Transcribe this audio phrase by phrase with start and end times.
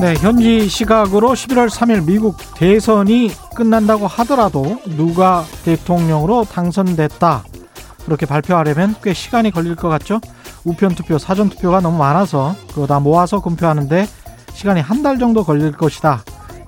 [0.00, 7.44] 네, 현지 시각으로 11월 3일 미국 대선이 끝난다고 하더라도 누가 대통령으로 당선됐다.
[8.06, 10.20] 그렇게 발표하려면 꽤 시간이 걸릴 것 같죠?
[10.64, 14.06] 우편 투표, 사전 투표가 너무 많아서 그거 다 모아서 검표하는데
[14.54, 16.22] 시간이 한 달 정도 걸릴 것이다.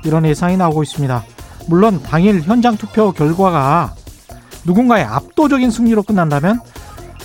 [0.05, 1.25] 이런 예상이 나오고 있습니다.
[1.69, 3.95] 물론 당일 현장 투표 결과가
[4.65, 6.61] 누군가의 압도적인 승리로 끝난다면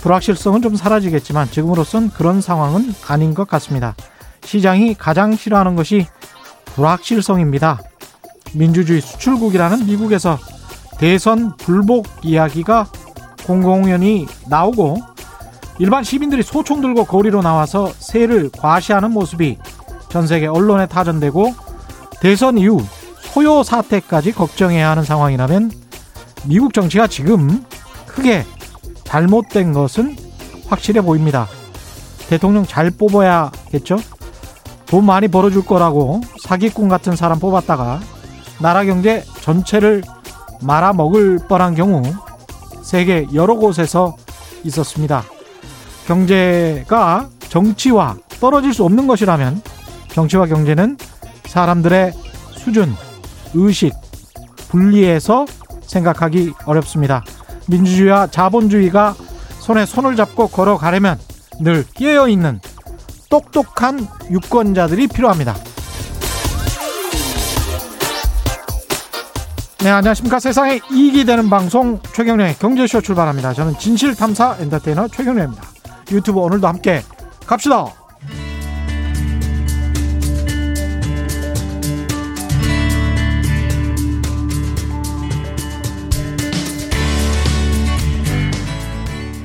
[0.01, 3.93] 불확실성은 좀 사라지겠지만 지금으로선 그런 상황은 아닌 것 같습니다.
[4.47, 6.07] 시장이 가장 싫어하는 것이
[6.73, 7.79] 불확실성입니다.
[8.53, 10.39] 민주주의 수출국이라는 미국에서
[10.97, 12.87] 대선 불복 이야기가
[13.45, 14.97] 공공연히 나오고
[15.79, 19.57] 일반 시민들이 소총 들고 거리로 나와서 세를 과시하는 모습이
[20.09, 21.53] 전 세계 언론에 타전되고
[22.21, 22.81] 대선 이후
[23.19, 25.71] 소요 사태까지 걱정해야 하는 상황이라면
[26.45, 27.65] 미국 정치가 지금
[28.07, 28.45] 크게
[29.03, 30.15] 잘못된 것은
[30.67, 31.47] 확실해 보입니다.
[32.29, 33.97] 대통령 잘 뽑아야겠죠?
[34.87, 37.99] 돈 많이 벌어줄 거라고 사기꾼 같은 사람 뽑았다가
[38.59, 40.03] 나라 경제 전체를
[40.61, 42.01] 말아먹을 뻔한 경우
[42.81, 44.15] 세계 여러 곳에서
[44.63, 45.23] 있었습니다.
[46.07, 49.61] 경제가 정치와 떨어질 수 없는 것이라면
[50.13, 50.97] 정치와 경제는
[51.45, 52.13] 사람들의
[52.51, 52.95] 수준,
[53.53, 53.93] 의식,
[54.69, 55.45] 분리해서
[55.81, 57.23] 생각하기 어렵습니다.
[57.67, 59.15] 민주주의와 자본주의가
[59.59, 61.19] 손에 손을 잡고 걸어가려면
[61.59, 62.61] 늘 깨어있는
[63.29, 65.55] 똑똑한 유권자들이 필요합니다.
[69.83, 70.39] 네, 안녕하십니까.
[70.39, 73.53] 세상에 이익이 되는 방송 최경련의 경제쇼 출발합니다.
[73.53, 75.63] 저는 진실탐사 엔터테이너 최경련입니다.
[76.11, 77.03] 유튜브 오늘도 함께
[77.45, 77.85] 갑시다.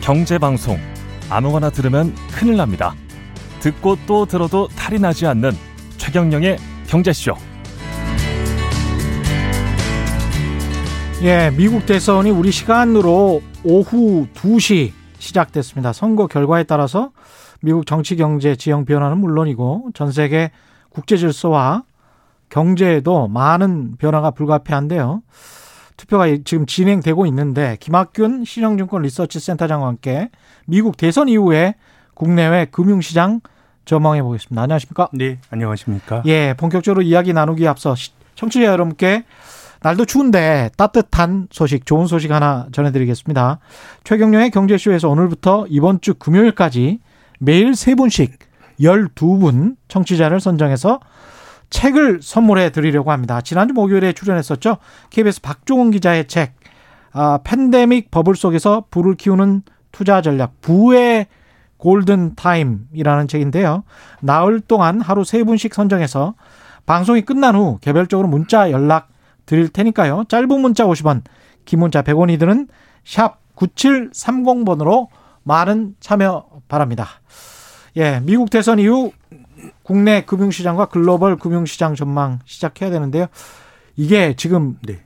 [0.01, 0.81] 경제 방송
[1.31, 2.95] 아무거나 들으면 큰일 납니다.
[3.63, 5.53] 듣고 또 들어도 탈이 나지 않는
[5.97, 6.59] 최경령의
[6.89, 7.35] 경제쇼.
[11.23, 14.91] 예, 미국 대선이 우리 시간으로 오후 2시
[15.21, 15.93] 시작됐습니다.
[15.93, 17.13] 선거 결과에 따라서
[17.61, 20.51] 미국 정치 경제 지형 변화는 물론이고 전 세계
[20.89, 21.85] 국제 질서와
[22.49, 25.23] 경제에도 많은 변화가 불가피한데요.
[25.97, 30.31] 투표가 지금 진행되고 있는데 김학균 신영증권 리서치 센터장과 함께
[30.67, 31.77] 미국 대선 이후에
[32.15, 33.41] 국내외 금융시장
[33.85, 34.63] 전망해 보겠습니다.
[34.63, 35.09] 안녕하십니까?
[35.13, 36.23] 네, 안녕하십니까?
[36.27, 37.95] 예, 본격적으로 이야기 나누기 앞서
[38.35, 39.25] 청취자 여러분께
[39.83, 43.59] 날도 추운데 따뜻한 소식, 좋은 소식 하나 전해드리겠습니다.
[44.05, 47.01] 최경련의 경제쇼에서 오늘부터 이번 주 금요일까지
[47.41, 48.39] 매일 세 분씩
[48.81, 51.01] 12분 청취자를 선정해서
[51.71, 53.41] 책을 선물해 드리려고 합니다.
[53.41, 54.77] 지난주 목요일에 출연했었죠.
[55.11, 56.55] KBS 박종훈 기자의 책,
[57.13, 61.27] 아, 팬데믹 버블 속에서 불을 키우는 투자 전략, 부의
[61.83, 63.83] 골든 타임이라는 책인데요.
[64.21, 66.35] 나흘 동안 하루 세 분씩 선정해서
[66.87, 69.09] 방송이 끝난 후 개별적으로 문자 연락
[69.47, 70.27] 드릴 테니까요.
[70.29, 71.23] 짧은 문자 50원,
[71.65, 72.69] 긴 문자 100원이 드는
[73.05, 75.09] 샵 9730번으로
[75.43, 77.09] 많은 참여 바랍니다.
[77.97, 79.11] 예, 미국 대선 이후
[79.83, 83.27] 국내 금융시장과 글로벌 금융시장 전망 시작해야 되는데요.
[83.97, 85.01] 이게 지금 네.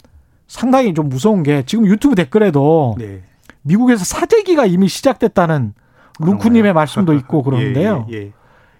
[0.47, 3.23] 상당히 좀 무서운 게 지금 유튜브 댓글에도 네.
[3.63, 5.73] 미국에서 사재기가 이미 시작됐다는
[6.21, 8.07] 루크님의 말씀도 있고 그러는데요.
[8.11, 8.33] 예, 예, 예.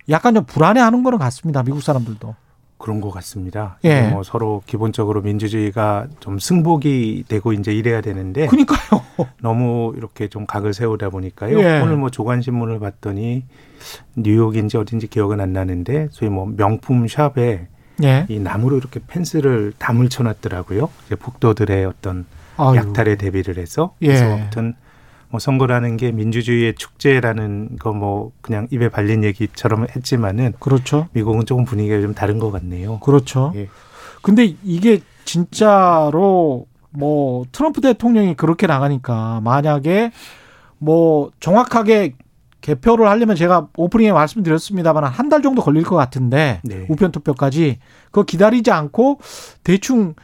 [0.09, 1.63] 약간 좀 불안해하는 거는 같습니다.
[1.63, 2.35] 미국 사람들도.
[2.79, 3.79] 그런 것 같습니다.
[3.85, 4.09] 예.
[4.09, 8.47] 뭐 서로 기본적으로 민주주의가 좀 승복이 되고 이제 이래야 되는데.
[8.47, 9.03] 그니까요.
[9.41, 11.59] 너무 이렇게 좀 각을 세우다 보니까요.
[11.59, 11.81] 예.
[11.81, 13.45] 오늘 뭐 조간 신문을 봤더니
[14.15, 17.69] 뉴욕인지 어딘지 기억은 안 나는데 소위 뭐 명품 샵에
[18.05, 18.27] 예.
[18.29, 20.91] 이 나무로 이렇게 펜스를 담을 쳐놨더라고요.
[21.07, 22.27] 이제 폭도들의 어떤
[22.59, 22.77] 아유.
[22.77, 24.09] 약탈에 대비를 해서 예.
[24.09, 24.75] 그래서 아무튼
[25.31, 31.09] 뭐 선거라는 게 민주주의의 축제라는 거 뭐 그냥 입에 발린 얘기처럼 했지만은 그렇죠.
[31.13, 33.01] 미국은 조금 분위기가 좀 다른 것 같네요.
[33.01, 33.53] 그렇죠.
[33.57, 33.69] 예.
[34.23, 40.13] 근데 이게 진짜로 뭐 트럼프 대통령이 그렇게 나가니까 만약에
[40.79, 42.15] 뭐 정확하게
[42.61, 46.87] 개표를 하려면 제가 오프닝에 말씀드렸습니다만 한 달 정도 걸릴 것 같은데 네.
[46.89, 49.21] 우편 투표까지 그거 기다리지 않고
[49.63, 50.15] 대충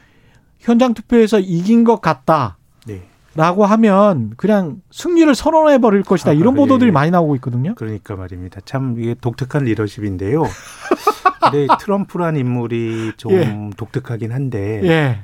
[0.58, 2.56] 현장 투표에서 이긴 것 같다.
[3.34, 3.42] 네.
[3.42, 6.32] 라고 하면 그냥 승리를 선언해 버릴 것이다.
[6.32, 6.92] 이런 아, 보도들이 예.
[6.92, 7.74] 많이 나오고 있거든요.
[7.74, 8.60] 그러니까 말입니다.
[8.64, 10.44] 참 이게 독특한 리더십인데요.
[11.42, 13.70] 근데 트럼프란 인물이 좀 예.
[13.76, 15.18] 독특하긴 한데 예.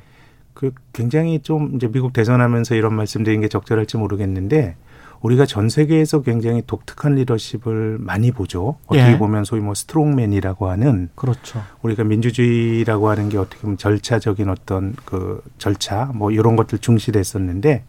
[0.55, 4.77] 그 굉장히 좀 이제 미국 대선하면서 이런 말씀드린 게 적절할지 모르겠는데
[5.21, 8.77] 우리가 전 세계에서 굉장히 독특한 리더십을 많이 보죠.
[8.87, 9.19] 어떻게 예.
[9.19, 11.63] 보면 소위 뭐 strongman이라고 하는 그렇죠.
[11.83, 17.85] 우리가 민주주의라고 하는 게 어떻게 보면 절차적인 어떤 그 절차 뭐 이런 것들 중시됐었는데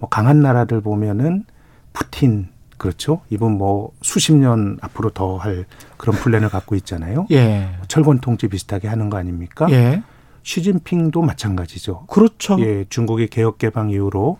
[0.00, 1.44] 뭐 강한 나라들 보면은
[1.92, 2.48] 푸틴
[2.78, 3.20] 그렇죠.
[3.28, 5.66] 이분 뭐 수십 년 앞으로 더 할
[5.98, 7.26] 그런 플랜을 갖고 있잖아요.
[7.30, 7.68] 예.
[7.88, 9.66] 철권 통치 비슷하게 하는 거 아닙니까?
[9.70, 10.02] 예.
[10.42, 12.06] 시진핑도 마찬가지죠.
[12.06, 12.58] 그렇죠.
[12.60, 14.38] 예, 중국의 개혁 개방 이후로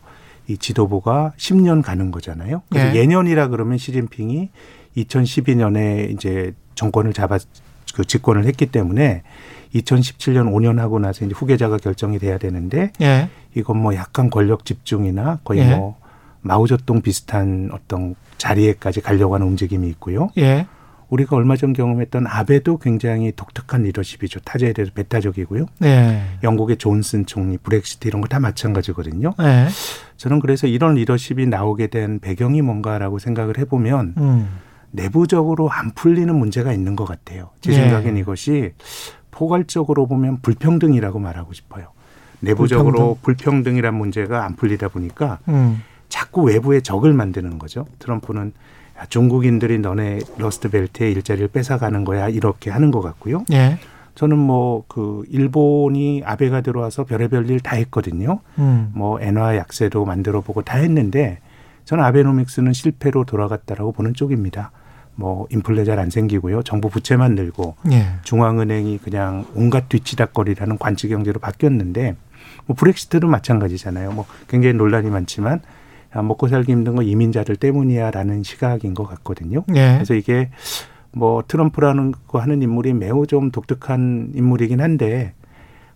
[0.49, 2.63] 이 지도부가 10년 가는 거잖아요.
[2.71, 3.01] 그래서 예.
[3.01, 4.49] 예년이라 그러면 시진핑이
[4.97, 7.39] 2012년에 이제 정권을 잡아
[7.95, 9.23] 그 집권을 했기 때문에
[9.75, 13.29] 2017년 5년 하고 나서 이제 후계자가 결정이 돼야 되는데 예.
[13.55, 15.75] 이건 뭐 약간 권력 집중이나 거의 예.
[15.77, 15.99] 뭐
[16.43, 20.31] 마오쩌둥 비슷한 어떤 자리에까지 가려고 하는 움직임이 있고요.
[20.39, 20.67] 예.
[21.11, 24.41] 우리가 얼마 전 경험했던 아베도 굉장히 독특한 리더십이죠.
[24.41, 25.67] 타자에 대해서 배타적이고요.
[25.83, 26.23] 예.
[26.45, 29.35] 영국의 존슨 총리, 브렉시트 이런 거 다 마찬가지거든요.
[29.41, 29.67] 예.
[30.17, 34.49] 저는 그래서 이런 리더십이 나오게 된 배경이 뭔가라고 생각을 해보면 음.
[34.93, 37.51] 내부적으로 안 풀리는 문제가 있는 것 같아요.
[37.61, 37.75] 제 예.
[37.75, 38.73] 생각엔 이것이
[39.41, 41.87] 포괄적으로 보면 불평등이라고 말하고 싶어요.
[42.41, 43.77] 내부적으로 불평등.
[43.77, 45.83] 이란 문제가 안 풀리다 보니까 음.
[46.11, 47.87] 자꾸 외부에 적을 만드는 거죠.
[48.01, 48.53] 트럼프는
[48.99, 53.45] 야, 중국인들이 너네 러스트벨트의 일자리를 뺏어가는 거야 이렇게 하는 것 같고요.
[53.53, 53.79] 예.
[54.15, 58.41] 저는 뭐 그 일본이 아베가 들어와서 별의별 일 다 했거든요.
[58.59, 58.91] 음.
[58.95, 61.39] 뭐 엔화 약세도 만들어 보고 다 했는데
[61.87, 64.71] 저는 아베노믹스는 실패로 돌아갔다라고 보는 쪽입니다.
[65.21, 66.63] 뭐 인플레 잘 안 생기고요.
[66.63, 68.07] 정부 부채만 늘고 예.
[68.23, 72.17] 중앙은행이 그냥 온갖 뒤치다거리라는 관치 경제로 바뀌었는데
[72.65, 74.13] 뭐 브렉시트도 마찬가지잖아요.
[74.13, 75.61] 뭐 굉장히 논란이 많지만
[76.15, 79.63] 먹고 살기 힘든 건 이민자들 때문이야라는 시각인 것 같거든요.
[79.77, 79.95] 예.
[79.95, 80.51] 그래서 이게
[81.13, 85.35] 뭐 트럼프라는 거 하는 인물이 매우 좀 독특한 인물이긴 한데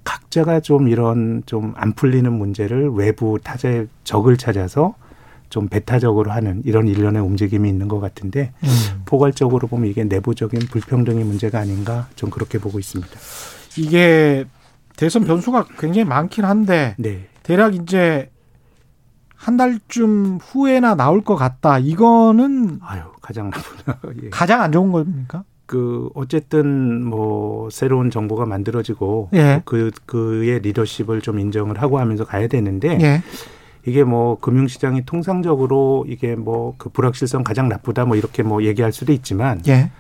[0.05, 4.94] 각자가 좀 이런 좀 안 풀리는 문제를 외부 타자의 적을 찾아서
[5.54, 9.02] 좀 배타적으로 하는 이런 일련의 움직임이 있는 것 같은데 음.
[9.04, 13.12] 포괄적으로 보면 이게 내부적인 불평등의 문제가 아닌가 좀 그렇게 보고 있습니다.
[13.78, 14.46] 이게
[14.96, 17.28] 대선 변수가 굉장히 많긴 한데 네.
[17.44, 18.32] 대략 이제
[19.36, 21.78] 한 달쯤 후에나 나올 것 같다.
[21.78, 24.30] 이거는 아유 가장 나쁜 예.
[24.30, 25.44] 가장 안 좋은 겁니까?
[25.66, 29.62] 그 어쨌든 뭐 새로운 정부가 만들어지고 예.
[29.64, 33.22] 그 그의 리더십을 좀 인정을 하고 하면서 가야 되는데 예.
[33.86, 39.12] 이게 뭐 금융시장이 통상적으로 이게 뭐 그 불확실성 가장 나쁘다 뭐 이렇게 뭐 얘기할 수도
[39.12, 39.90] 있지만 예.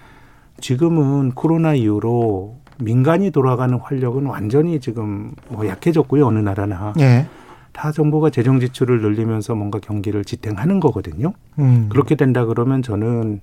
[0.60, 7.26] 지금은 코로나 이후로 민간이 돌아가는 활력은 완전히 지금 뭐 약해졌고요 어느 나라나 예.
[7.72, 11.32] 다 정부가 재정 지출을 늘리면서 뭔가 경기를 지탱하는 거거든요.
[11.58, 11.88] 음.
[11.90, 13.40] 그렇게 된다 그러면 저는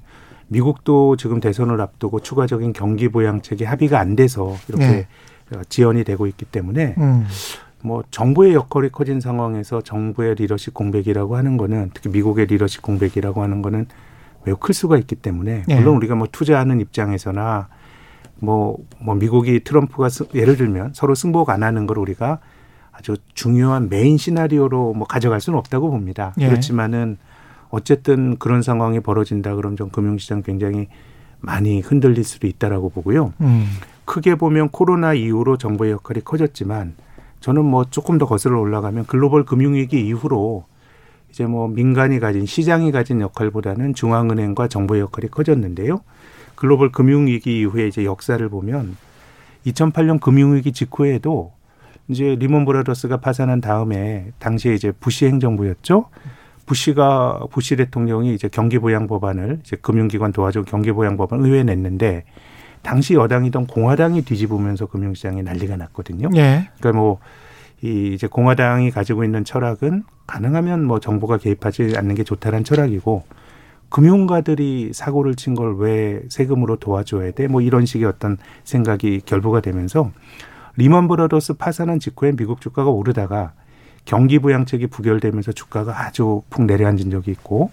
[0.48, 5.08] 미국도 지금 대선을 앞두고 추가적인 경기 부양책이 합의가 안 돼서 이렇게 예.
[5.68, 7.26] 지연이 되고 있기 때문에 음.
[7.84, 13.62] 뭐 정부의 역할이 커진 상황에서 정부의 리더십 공백이라고 하는 거는 특히 미국의 리더십 공백이라고 하는
[13.62, 13.88] 거는
[14.44, 15.76] 매우 클 수가 있기 때문에 네.
[15.76, 17.70] 물론 우리가 뭐 투자하는 입장에서나
[18.40, 22.40] 뭐, 뭐 미국이 트럼프가 예를 들면 서로 승복 안 하는 걸 우리가
[22.92, 26.34] 아주 중요한 메인 시나리오로 뭐 가져갈 수는 없다고 봅니다.
[26.38, 26.48] 네.
[26.48, 27.18] 그렇지만은
[27.70, 30.88] 어쨌든 그런 상황이 벌어진다 그러면 좀 금융시장 굉장히
[31.40, 33.34] 많이 흔들릴 수도 있다라고 보고요.
[33.42, 33.66] 음.
[34.06, 36.96] 크게 보면 코로나 이후로 정부의 역할이 커졌지만
[37.42, 40.64] 저는 뭐 조금 더 거슬러 올라가면 글로벌 금융위기 이후로
[41.32, 46.02] 이제 뭐 민간이 가진 시장이 가진 역할보다는 중앙은행과 정부의 역할이 커졌는데요.
[46.56, 48.96] 글로벌 금융위기 이후에 이제 역사를 보면
[49.66, 51.54] 2008년 금융위기 직후에도
[52.08, 56.06] 이제 리먼 브라더스가 파산한 다음에 당시에 이제 부시 행정부였죠.
[56.68, 62.24] 부시가 부시 대통령이 이제 경기부양 법안을 이제 금융기관 도와줘 경기부양 법안 의회에 냈는데
[62.82, 66.30] 당시 여당이던 공화당이 뒤집으면서 금융시장에 난리가 났거든요.
[66.36, 66.70] 예.
[66.80, 67.20] 그러니까 뭐
[67.84, 73.24] 이 이제 공화당이 가지고 있는 철학은 가능하면 뭐 정부가 개입하지 않는 게 좋다는 철학이고
[73.90, 77.48] 금융가들이 사고를 친 걸 왜 세금으로 도와줘야 돼?
[77.48, 80.12] 뭐 이런 식의 어떤 생각이 결부가 되면서
[80.78, 83.54] 리먼 브라더스 파산한 직후에 미국 주가가 오르다가
[84.06, 87.72] 경기 부양책이 부결되면서 주가가 아주 푹 내려앉은 적이 있고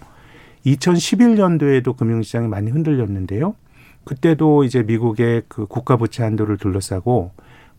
[0.65, 3.55] 2011년도에도 금융시장이 많이 흔들렸는데요.
[4.03, 7.31] 그때도 이제 미국의 그 국가 부채 한도를 둘러싸고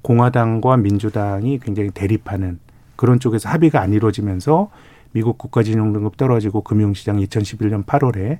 [0.03, 2.59] 공화당과 민주당이 굉장히 대립하는
[2.97, 4.71] 그런 쪽에서 합의가 안 이루어지면서
[5.13, 8.39] 미국 국가진흥등급 떨어지고 금융시장 2011년 8월에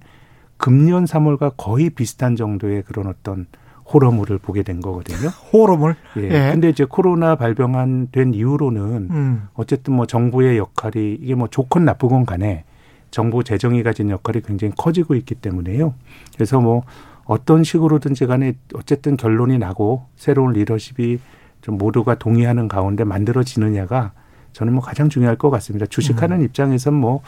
[0.57, 3.47] 금년 3월과 거의 비슷한 정도의 그런 어떤
[3.93, 5.31] 호러물을 보게 된 거거든요.
[5.53, 5.97] 호러물?
[6.19, 6.23] 예.
[6.23, 6.51] 예.
[6.53, 9.49] 근데 이제 코로나 발병한 된 이후로는 음.
[9.55, 12.65] 어쨌든 뭐 정부의 역할이 이게 뭐 좋건 나쁘건 간에
[13.11, 15.95] 정부 재정이 가진 역할이 굉장히 커지고 있기 때문에요.
[16.35, 16.85] 그래서 뭐
[17.31, 21.21] 어떤 식으로든지 간에 어쨌든 결론이 나고 새로운 리더십이
[21.61, 24.11] 좀 모두가 동의하는 가운데 만들어지느냐가
[24.53, 25.87] 저는 뭐 가장 중요할 것 같습니다.
[25.87, 26.45] 주식하는 음.
[26.45, 27.23] 입장에선 뭐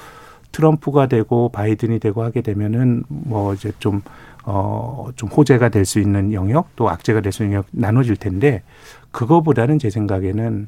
[0.51, 4.03] 트럼프가 되고 바이든이 되고 하게 되면은 뭐 이제 좀,
[4.45, 8.65] 어, 좀 호재가 될 수 있는 영역 또 악재가 될 수 있는 영역 나눠질 텐데
[9.13, 10.67] 그거보다는 제 생각에는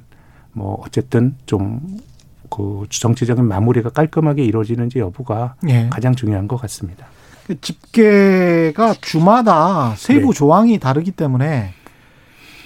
[0.53, 1.81] 뭐 어쨌든 좀
[2.51, 5.89] 그 정치적인 마무리가 깔끔하게 이루어지는지 여부가 예.
[5.91, 7.07] 가장 중요한 것 같습니다.
[7.47, 10.33] 그 집계가 주마다 세부 네.
[10.39, 11.73] 조항이 다르기 때문에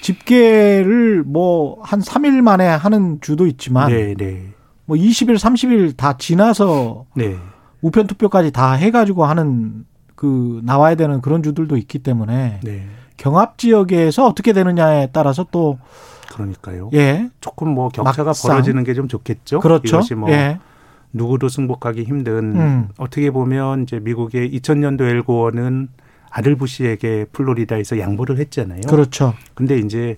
[0.00, 4.48] 집계를 뭐 한 3일 만에 하는 주도 있지만 네, 네.
[4.84, 7.36] 뭐 20일, 30일 다 지나서 네.
[7.82, 12.86] 우편 투표까지 다 해가지고 하는 그 나와야 되는 그런 주들도 있기 때문에 네.
[13.16, 15.78] 경합 지역에서 어떻게 되느냐에 따라서 또
[16.32, 16.90] 그러니까요.
[16.94, 17.28] 예.
[17.40, 18.50] 조금 뭐 격차가 막상.
[18.50, 19.60] 벌어지는 게 좀 좋겠죠.
[19.60, 19.96] 그렇죠.
[19.96, 20.58] 이것이 뭐 예.
[21.12, 22.88] 누구도 승복하기 힘든 음.
[22.98, 25.88] 어떻게 보면 이제 미국의 2000년도 엘고원은
[26.30, 28.82] 아들 부시에게 플로리다에서 양보를 했잖아요.
[28.88, 29.34] 그렇죠.
[29.54, 30.16] 근데 이제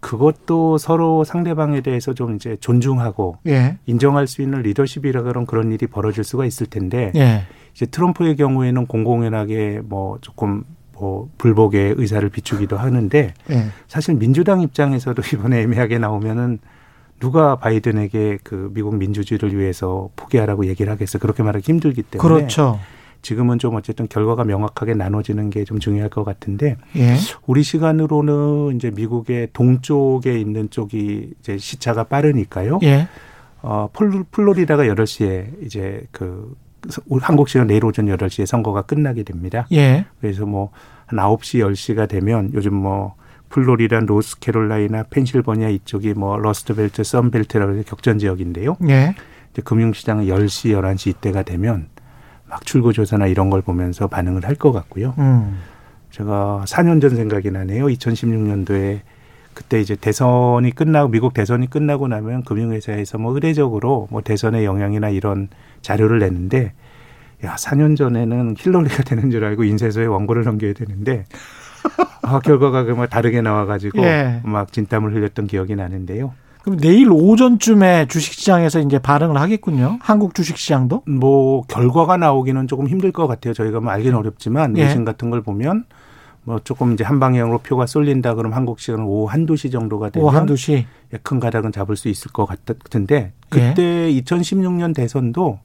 [0.00, 3.78] 그것도 서로 상대방에 대해서 좀 이제 존중하고 예.
[3.86, 7.42] 인정할 수 있는 리더십이라 그런 그런 일이 벌어질 수가 있을 텐데 예.
[7.72, 13.64] 이제 트럼프의 경우에는 공공연하게 뭐 조금 뭐 불복의 의사를 비추기도 하는데 예.
[13.86, 16.58] 사실 민주당 입장에서도 이번에 애매하게 나오면은
[17.22, 22.80] 누가 바이든에게 그 미국 민주주의를 위해서 포기하라고 얘기를 하겠어 그렇게 말하기 힘들기 때문에 그렇죠.
[23.22, 27.14] 지금은 좀 어쨌든 결과가 명확하게 나눠지는 게 좀 중요할 것 같은데 예.
[27.46, 32.80] 우리 시간으로는 이제 미국의 동쪽에 있는 쪽이 이제 시차가 빠르니까요.
[32.82, 33.06] 예.
[33.62, 33.88] 어,
[34.32, 36.56] 플로리다가 여덟 시에 이제 그
[37.20, 39.68] 한국 시간 내일 오전 여덟 시에 선거가 끝나게 됩니다.
[39.70, 40.06] 예.
[40.20, 40.70] 그래서 뭐
[41.06, 43.14] 한 아홉 시 열시가 되면 요즘 뭐
[43.52, 48.76] 플로리다, 노스캐롤라이나, 펜실버니아 이쪽이 뭐 러스트벨트, 썬벨트라고 해서 격전 지역인데요.
[48.88, 49.14] 예.
[49.52, 51.88] 이제 금융시장은 열시 열한 시 이때가 되면
[52.48, 55.14] 막 출구 조사나 이런 걸 보면서 반응을 할 것 같고요.
[55.18, 55.60] 음.
[56.10, 57.86] 제가 4년 전 생각이 나네요.
[57.86, 59.00] 2016년도에
[59.54, 65.48] 그때 이제 대선이 끝나고 미국 대선이 끝나고 나면 금융회사에서 뭐 의례적으로 뭐 대선의 영향이나 이런
[65.82, 66.72] 자료를 냈는데
[67.44, 71.24] 야 4년 전에는 힐러리가 되는 줄 알고 인쇄소에 원고를 넘겨야 되는데
[72.22, 74.40] 아 결과가 그막 다르게 나와가지고 예.
[74.44, 76.32] 막 진땀을 흘렸던 기억이 나는데요.
[76.62, 79.98] 그럼 내일 오전쯤에 주식시장에서 이제 반응을 하겠군요.
[80.00, 81.02] 한국 주식시장도?
[81.06, 83.52] 뭐 결과가 나오기는 조금 힘들 것 같아요.
[83.52, 84.84] 저희가 뭐 알기는 어렵지만 예.
[84.84, 85.84] 내신 같은 걸 보면
[86.44, 90.26] 뭐 조금 이제 한 방향으로 표가 쏠린다 그러면 한국 시간은 오후 한두 시 정도가 되면
[90.26, 90.86] 오후 한두 시.
[91.12, 94.20] 예, 큰 가닥은 잡을 수 있을 것 같은데 그때 예.
[94.20, 95.60] 2016년 대선도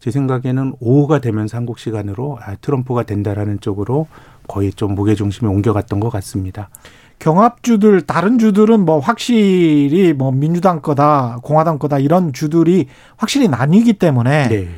[0.00, 4.06] 제 생각에는 오후가 되면서 한국 시간으로 아, 트럼프가 된다라는 쪽으로
[4.48, 6.70] 거의 좀 무게 중심이 옮겨갔던 것 같습니다.
[7.18, 12.86] 경합주들 다른 주들은 뭐 확실히 뭐 민주당 거다 공화당 거다 이런 주들이
[13.16, 14.68] 확실히 나뉘기 때문에 네.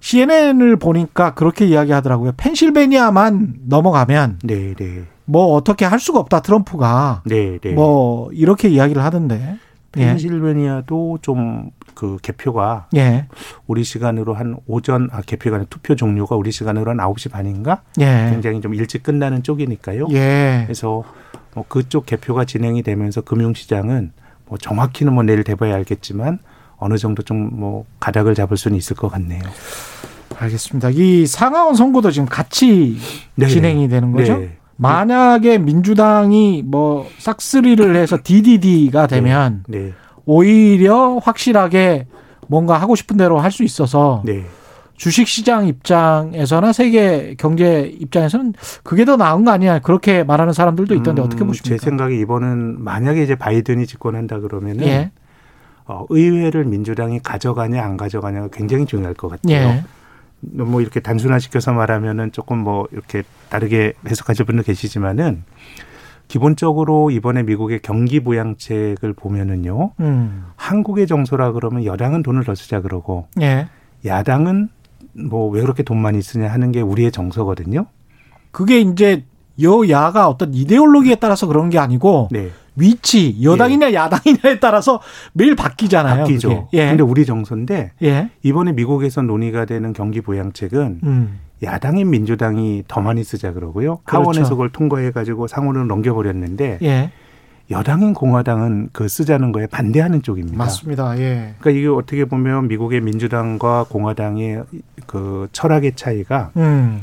[0.00, 2.32] CNN을 보니까 그렇게 이야기하더라고요.
[2.36, 5.04] 펜실베니아만 넘어가면 네, 네.
[5.24, 7.72] 뭐 어떻게 할 수가 없다 트럼프가 네, 네.
[7.72, 9.58] 뭐 이렇게 이야기를 하던데 예.
[9.92, 13.26] 펜실베니아도 좀 그 개표가 예.
[13.66, 17.82] 우리 시간으로 한 오전 아 개표가 아니라 투표 종료가 우리 시간으로 한 아홉 시 반인가
[18.00, 18.28] 예.
[18.30, 20.08] 굉장히 좀 일찍 끝나는 쪽이니까요.
[20.12, 20.62] 예.
[20.66, 21.02] 그래서
[21.54, 24.12] 뭐 그쪽 개표가 진행이 되면서 금융 시장은
[24.46, 26.38] 뭐 정확히는 뭐 내일 돼봐야 알겠지만
[26.76, 29.42] 어느 정도 좀 뭐 가닥을 잡을 수는 있을 것 같네요.
[30.38, 30.90] 알겠습니다.
[30.90, 32.98] 이 상하원 선거도 지금 같이
[33.36, 33.46] 네.
[33.46, 34.36] 진행이 되는 거죠?
[34.38, 34.55] 네.
[34.76, 39.78] 만약에 민주당이 뭐 싹쓸이를 해서 DDD가 되면 네.
[39.78, 39.92] 네.
[40.24, 42.06] 오히려 확실하게
[42.48, 44.44] 뭔가 하고 싶은 대로 할 수 있어서 네.
[44.96, 51.26] 주식시장 입장에서나 세계 경제 입장에서는 그게 더 나은 거 아니냐 그렇게 말하는 사람들도 있던데 음,
[51.26, 51.76] 어떻게 보십니까?
[51.76, 55.10] 제 생각에 이번은 만약에 이제 바이든이 집권한다 그러면은 예.
[55.84, 59.54] 어, 의회를 민주당이 가져가냐 안 가져가냐가 굉장히 중요할 것 같아요.
[59.54, 59.84] 예.
[60.40, 65.44] 너무 이렇게 단순화시켜서 말하면은 조금 뭐 이렇게 다르게 해석하실 분도 계시지만은
[66.28, 69.92] 기본적으로 이번에 미국의 경기 부양책을 보면은요.
[70.00, 70.46] 음.
[70.56, 73.68] 한국의 정서라 그러면 여당은 돈을 더 쓰자 그러고 예.
[74.04, 74.68] 야당은
[75.30, 77.86] 뭐 왜 그렇게 돈 많이 쓰냐 하는 게 우리의 정서거든요.
[78.50, 79.24] 그게 이제
[79.62, 82.50] 여야가 어떤 이데올로기에 따라서 그런 게 아니고 네.
[82.76, 83.94] 위치 여당이냐 예.
[83.94, 85.00] 야당이냐에 따라서
[85.32, 86.24] 매일 바뀌잖아요.
[86.24, 86.68] 바뀌죠.
[86.74, 86.88] 예.
[86.88, 88.30] 근데 우리 정서인데 예.
[88.42, 91.40] 이번에 미국에서 논의가 되는 경기 부양책은 음.
[91.62, 94.00] 야당인 민주당이 더 많이 쓰자 그러고요.
[94.04, 94.22] 그렇죠.
[94.22, 97.10] 하원에서 그걸 통과해 가지고 상원으로 넘겨 버렸는데 예.
[97.70, 100.56] 여당인 공화당은 그 쓰자는 거에 반대하는 쪽입니다.
[100.56, 101.18] 맞습니다.
[101.18, 101.54] 예.
[101.58, 104.62] 그러니까 이게 어떻게 보면 미국의 민주당과 공화당의
[105.06, 107.00] 그 철학의 차이가 음.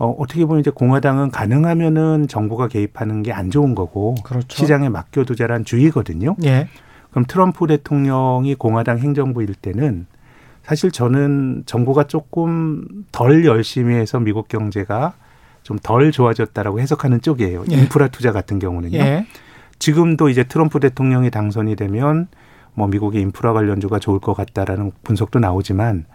[0.00, 4.46] 어, 어떻게 보면 이제 공화당은 가능하면은 정부가 개입하는 게 안 좋은 거고 그렇죠.
[4.48, 6.36] 시장에 맡겨두자란 주의거든요.
[6.44, 6.68] 예.
[7.10, 10.06] 그럼 트럼프 대통령이 공화당 행정부일 때는
[10.62, 15.12] 사실 저는 정부가 조금 덜 열심히 해서 미국 경제가
[15.62, 17.64] 좀 덜 좋아졌다라고 해석하는 쪽이에요.
[17.70, 17.76] 예.
[17.76, 18.96] 인프라 투자 같은 경우는요.
[18.98, 19.26] 예.
[19.78, 22.28] 지금도 이제 트럼프 대통령이 당선이 되면
[22.72, 26.06] 뭐 미국의 인프라 관련주가 좋을 것 같다라는 분석도 나오지만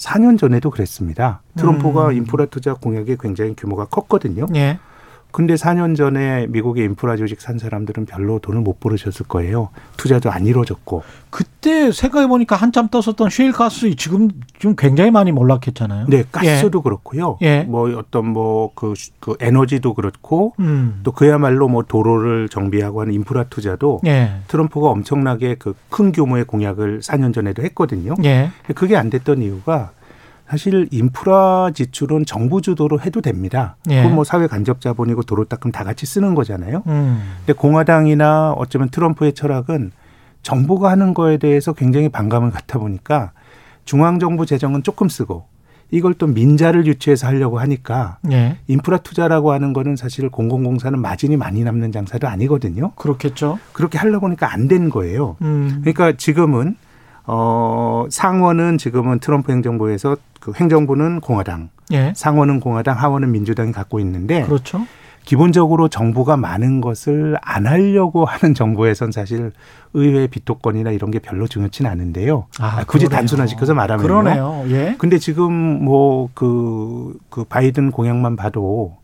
[0.00, 1.42] 4년 전에도 그랬습니다.
[1.56, 2.12] 트럼프가 음.
[2.14, 4.46] 인프라 투자 공약이 굉장히 규모가 컸거든요.
[4.54, 4.78] 예.
[5.32, 9.70] 근데 4년 전에 미국의 인프라 조직 산 사람들은 별로 돈을 못 벌으셨을 거예요.
[9.96, 11.02] 투자도 안 이루어졌고.
[11.30, 16.06] 그때 생각해 보니까 한참 떴었던 쉐일 가스 지금 좀 굉장히 많이 몰락했잖아요.
[16.08, 16.82] 네, 가스도 예.
[16.82, 17.38] 그렇고요.
[17.42, 17.62] 예.
[17.62, 21.00] 뭐 어떤 뭐그 그 에너지도 그렇고 음.
[21.04, 24.32] 또 그야말로 뭐 도로를 정비하고 하는 인프라 투자도 예.
[24.48, 28.14] 트럼프가 엄청나게 그 큰 규모의 공약을 4년 전에도 했거든요.
[28.24, 28.50] 예.
[28.74, 29.90] 그게 안 됐던 이유가
[30.50, 33.76] 사실 인프라 지출은 정부 주도로 해도 됩니다.
[33.88, 33.98] 예.
[34.02, 36.82] 그건 뭐 사회 간접 자본이고 도로 닦음 다 같이 쓰는 거잖아요.
[36.88, 37.22] 음.
[37.38, 39.92] 근데 공화당이나 어쩌면 트럼프의 철학은
[40.42, 43.30] 정부가 하는 거에 대해서 굉장히 반감을 갖다 보니까
[43.84, 45.44] 중앙 정부 재정은 조금 쓰고
[45.92, 48.56] 이걸 또 민자를 유치해서 하려고 하니까 예.
[48.66, 52.90] 인프라 투자라고 하는 거는 사실 공공공사는 마진이 많이 남는 장사도 아니거든요.
[52.96, 53.60] 그렇겠죠.
[53.72, 55.36] 그렇게 하려고 하니까 안 된 거예요.
[55.42, 55.78] 음.
[55.82, 56.74] 그러니까 지금은
[57.26, 62.12] 어 상원은 지금은 트럼프 행정부에서 그 행정부는 공화당, 예.
[62.16, 64.86] 상원은 공화당, 하원은 민주당이 갖고 있는데 그렇죠.
[65.26, 69.52] 기본적으로 정부가 많은 것을 안 하려고 하는 정부에선 사실
[69.92, 72.46] 의회 비토권이나 이런 게 별로 중요치는 않은데요.
[72.58, 74.08] 아, 굳이 단순화시켜서 말하면요.
[74.08, 74.64] 그러네요.
[74.70, 74.94] 예.
[74.98, 75.52] 근데 지금
[75.84, 78.96] 뭐 그그 그 바이든 공약만 봐도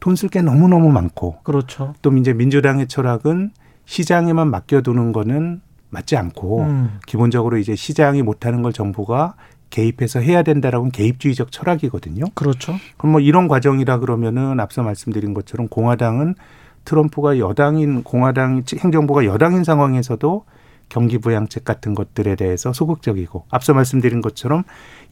[0.00, 1.38] 돈 쓸 게 너무 너무 많고.
[1.44, 1.94] 그렇죠.
[2.02, 3.50] 또 이제 민주당의 철학은
[3.86, 5.62] 시장에만 맡겨두는 거는
[5.94, 6.98] 맞지 않고 음.
[7.06, 9.34] 기본적으로 이제 시장이 못하는 걸 정부가
[9.70, 12.26] 개입해서 해야 된다라고는 개입주의적 철학이거든요.
[12.34, 12.74] 그렇죠.
[12.96, 16.34] 그럼 뭐 이런 과정이라 그러면은 앞서 말씀드린 것처럼 공화당은
[16.84, 20.44] 트럼프가 여당인 공화당 행정부가 여당인 상황에서도
[20.90, 24.64] 경기 부양책 같은 것들에 대해서 소극적이고 앞서 말씀드린 것처럼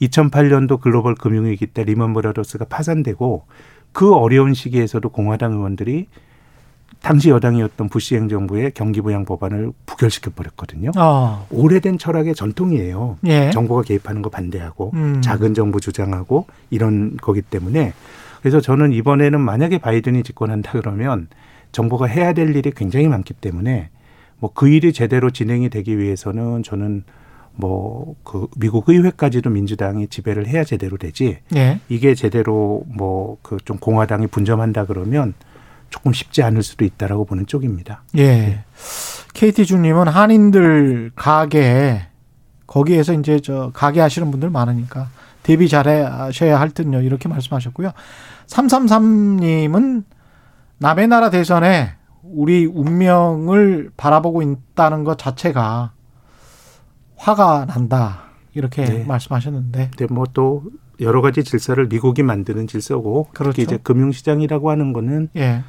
[0.03, 3.47] 2008년도 글로벌 금융위기 때 리먼 브라더스가 파산되고
[3.93, 6.07] 그 어려운 시기에서도 공화당 의원들이
[7.01, 10.91] 당시 여당이었던 부시 행정부의 경기부양 법안을 부결시켜 버렸거든요.
[10.97, 11.47] 어.
[11.51, 13.19] 오래된 철학의 전통이에요.
[13.27, 13.51] 예.
[13.51, 15.21] 정부가 개입하는 거 반대하고 음.
[15.23, 17.93] 작은 정부 주장하고 이런 거기 때문에
[18.41, 21.29] 그래서 저는 이번에는 만약에 바이든이 집권한다 그러면
[21.73, 23.89] 정부가 해야 될 일이 굉장히 많기 때문에
[24.39, 27.05] 뭐 그 일이 제대로 진행이 되기 위해서는 저는
[27.55, 31.39] 뭐 그 미국 의회까지도 민주당이 지배를 해야 제대로 되지.
[31.55, 31.81] 예.
[31.89, 35.35] 이게 제대로 뭐 그 좀 공화당이 분점한다 그러면
[35.93, 38.03] 조금 쉽지 않을 수도 있다라고 보는 쪽입니다.
[38.17, 38.27] 예.
[38.27, 38.65] 네.
[39.35, 42.07] KT 주님은 한인들 가게
[42.67, 45.09] 거기에서 이제 저 가게 하시는 분들 많으니까
[45.43, 47.03] 대비 잘해 하셔야 할 듯요.
[47.03, 47.93] 이렇게 말씀하셨고요.
[48.47, 50.05] 333님은
[50.79, 55.93] 남의 나라 대선에 우리 운명을 바라보고 있다는 것 자체가
[57.17, 58.23] 화가 난다.
[58.55, 59.05] 이렇게 네.
[59.05, 59.91] 말씀하셨는데.
[59.97, 60.65] 네, 뭐또
[61.01, 63.53] 여러 가지 질서를 미국이 만드는 질서고 그렇죠.
[63.53, 65.63] 특히 이제 금융시장이라고 하는 거는 예.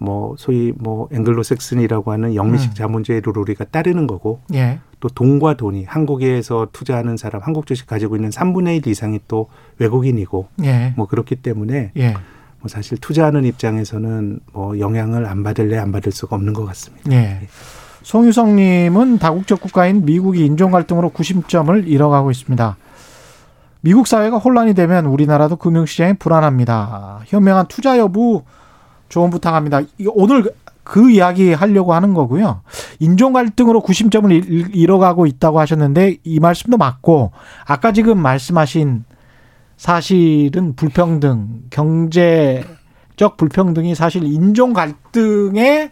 [0.00, 2.74] 뭐 소위 뭐 앵글로색슨이라고 하는 영미식 음.
[2.74, 4.78] 자본주의를 우리가 따르는 거고 예.
[4.98, 10.48] 또 돈과 돈이 한국에서 투자하는 사람 한국 주식 가지고 있는 3분의 1 이상이 또 외국인이고
[10.64, 10.94] 예.
[10.96, 12.12] 뭐 그렇기 때문에 예.
[12.12, 17.12] 뭐 사실 투자하는 입장에서는 뭐 영향을 안 받을래 안 받을 수가 없는 것 같습니다.
[17.12, 17.46] 예.
[18.02, 22.76] 송유성 님은 다국적 국가인 미국이 인종 갈등으로 구심점을 잃어가고 있습니다.
[23.82, 27.20] 미국 사회가 혼란이 되면 우리나라도 금융시장이 불안합니다.
[27.26, 28.44] 현명한 투자 여부
[29.10, 29.82] 조언 부탁합니다.
[30.14, 30.50] 오늘
[30.82, 32.62] 그 이야기 하려고 하는 거고요.
[32.98, 34.32] 인종 갈등으로 구심점을
[34.74, 37.32] 잃어가고 있다고 하셨는데 이 말씀도 맞고
[37.66, 39.04] 아까 지금 말씀하신
[39.76, 45.90] 사실은 불평등, 경제적 불평등이 사실 인종 갈등의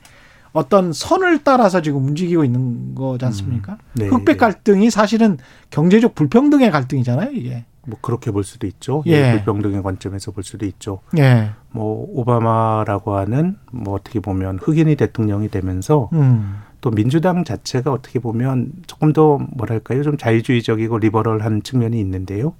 [0.53, 3.75] 어떤 선을 따라서 지금 움직이고 있는 거지 않습니까?
[3.75, 5.39] 음, 네, 흑백 갈등이 사실은
[5.71, 7.65] 경제적 불평등의 갈등이잖아요, 이게.
[7.89, 9.03] 뭐 그렇게 볼 수도 있죠.
[9.07, 9.33] 예.
[9.33, 11.01] 불평등의 관점에서 볼 수도 있죠.
[11.17, 11.51] 예.
[11.71, 16.63] 뭐 오바마라고 하는 뭐 어떻게 보면 흑인이 대통령이 되면서 음.
[16.81, 22.55] 또 민주당 자체가 어떻게 보면 조금 더 뭐랄까요 좀 자유주의적이고 리버럴한 측면이 있는데요.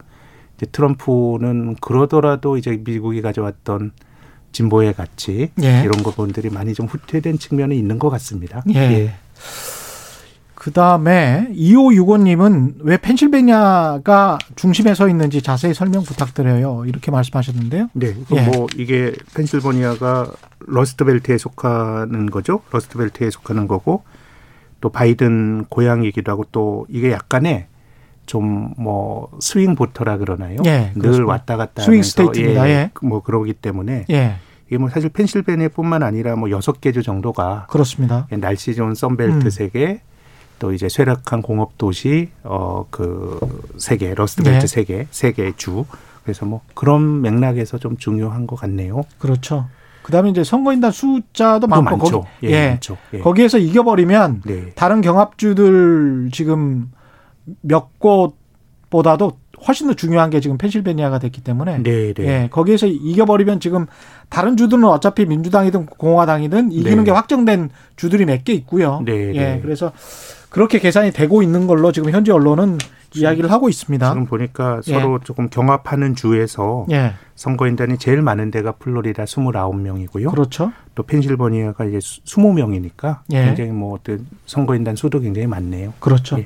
[0.57, 3.93] 이제 트럼프는 그러더라도 이제 미국이 가져왔던
[4.53, 5.83] 진보의 가치 예.
[5.83, 8.65] 이런 것분들이 많이 좀 후퇴된 측면이 있는 것 같습니다.
[8.75, 8.79] 예.
[8.79, 9.15] 예.
[10.69, 16.85] 그 다음에 2565님은 왜 펜실베니아가 중심에 서 있는지 자세히 설명 부탁드려요.
[16.85, 17.89] 이렇게 말씀하셨는데요.
[17.95, 18.15] 네.
[18.35, 18.43] 예.
[18.43, 22.61] 뭐 이게 펜실베니아가 러스트벨트에 속하는 거죠.
[22.71, 24.03] 러스트벨트에 속하는 거고
[24.83, 27.67] 또 바이든 고향이기도 하고 또 이게 약간의
[28.27, 30.59] 좀 뭐 swing voter라 그러나요?
[30.67, 32.69] 예, 늘 왔다 갔다 swing state입니다.
[32.69, 32.91] 예, 예.
[33.01, 34.35] 뭐 그러기 때문에 예.
[34.67, 38.27] 이게 뭐 사실 펜실베니아뿐만 아니라 뭐 여섯 개 주 정도가 그렇습니다.
[38.39, 39.51] 날씨 좋은 썬벨트 음.
[39.51, 40.03] 세개
[40.59, 43.39] 또 이제 쇠락한 공업 도시 어 그
[43.77, 44.67] 세 개 러스트벨트 네.
[44.67, 45.85] 세 개 세 개 주
[46.23, 49.03] 그래서 뭐 그런 맥락에서 좀 중요한 것 같네요.
[49.19, 49.67] 그렇죠.
[50.03, 52.21] 그다음에 이제 선거인단 숫자도 많고 많죠.
[52.21, 52.69] 거기, 예, 예.
[52.71, 52.97] 많죠.
[53.15, 53.19] 예.
[53.19, 54.73] 거기에서 이겨버리면 네.
[54.75, 56.91] 다른 경합주들 지금
[57.61, 62.25] 몇 곳보다도 훨씬 더 중요한 게 지금 펜실베니아가 됐기 때문에 네, 네.
[62.25, 63.87] 예, 거기에서 이겨버리면 지금
[64.29, 67.05] 다른 주들은 어차피 민주당이든 공화당이든 이기는 네.
[67.05, 69.03] 게 확정된 주들이 몇 개 있고요.
[69.05, 69.61] 네, 예, 네.
[69.61, 69.93] 그래서
[70.51, 72.79] 그렇게 계산이 되고 있는 걸로 지금 현재 언론은
[73.15, 74.09] 이야기를 하고 있습니다.
[74.11, 75.25] 지금 보니까 서로 예.
[75.25, 77.15] 조금 경합하는 주에서 예.
[77.37, 80.31] 선거인단이 제일 많은 데가 플로리다 29명이고요.
[80.31, 80.73] 그렇죠.
[80.95, 83.45] 또 펜실버니아가 이제 20명이니까 예.
[83.47, 83.99] 굉장히 뭐
[84.47, 85.95] 선거인단 수도 굉장히 많네요.
[86.01, 86.39] 그렇죠.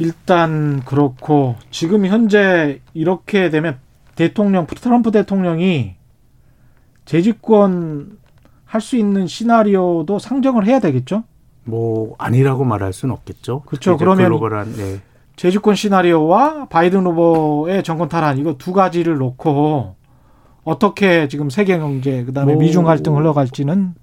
[0.00, 0.04] 예.
[0.04, 3.78] 일단 그렇고 지금 현재 이렇게 되면
[4.14, 5.94] 대통령 트럼프 대통령이
[7.04, 8.18] 재집권
[8.70, 11.24] 할 수 있는 시나리오도 상정을 해야 되겠죠?
[11.64, 13.62] 뭐 아니라고 말할 수는 없겠죠.
[13.66, 13.96] 그렇죠.
[13.96, 15.00] 그러면 글로벌한 네.
[15.34, 19.96] 재주권 시나리오와 바이든 후보의 정권 탈환 이거 두 가지를 놓고
[20.62, 23.94] 어떻게 지금 세계 경제 그다음에 뭐, 미중 갈등 흘러갈지는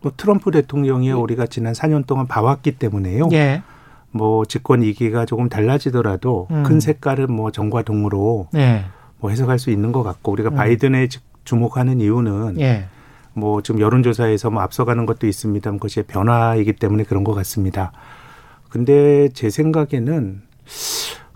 [0.00, 1.12] 뭐 트럼프 대통령이 예.
[1.12, 3.28] 우리가 지난 4년 동안 봐왔기 때문에요.
[3.32, 3.62] 예.
[4.14, 6.62] 뭐 집권 이기가 조금 달라지더라도 음.
[6.62, 8.84] 큰 색깔은 뭐 정과 동으로 예.
[9.18, 10.54] 뭐 해석할 수 있는 것 같고 우리가 음.
[10.54, 11.08] 바이든에
[11.44, 12.86] 주목하는 이유는 예.
[13.32, 17.90] 뭐 지금 여론조사에서 뭐 앞서가는 것도 있습니다만 그것이 변화이기 때문에 그런 것 같습니다.
[18.70, 20.42] 근데 제 생각에는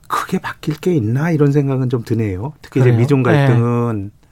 [0.06, 2.52] 크게 바뀔 게 있나 이런 생각은 좀 드네요.
[2.62, 2.94] 특히 그래요?
[2.94, 4.28] 이제 미중 갈등은 네.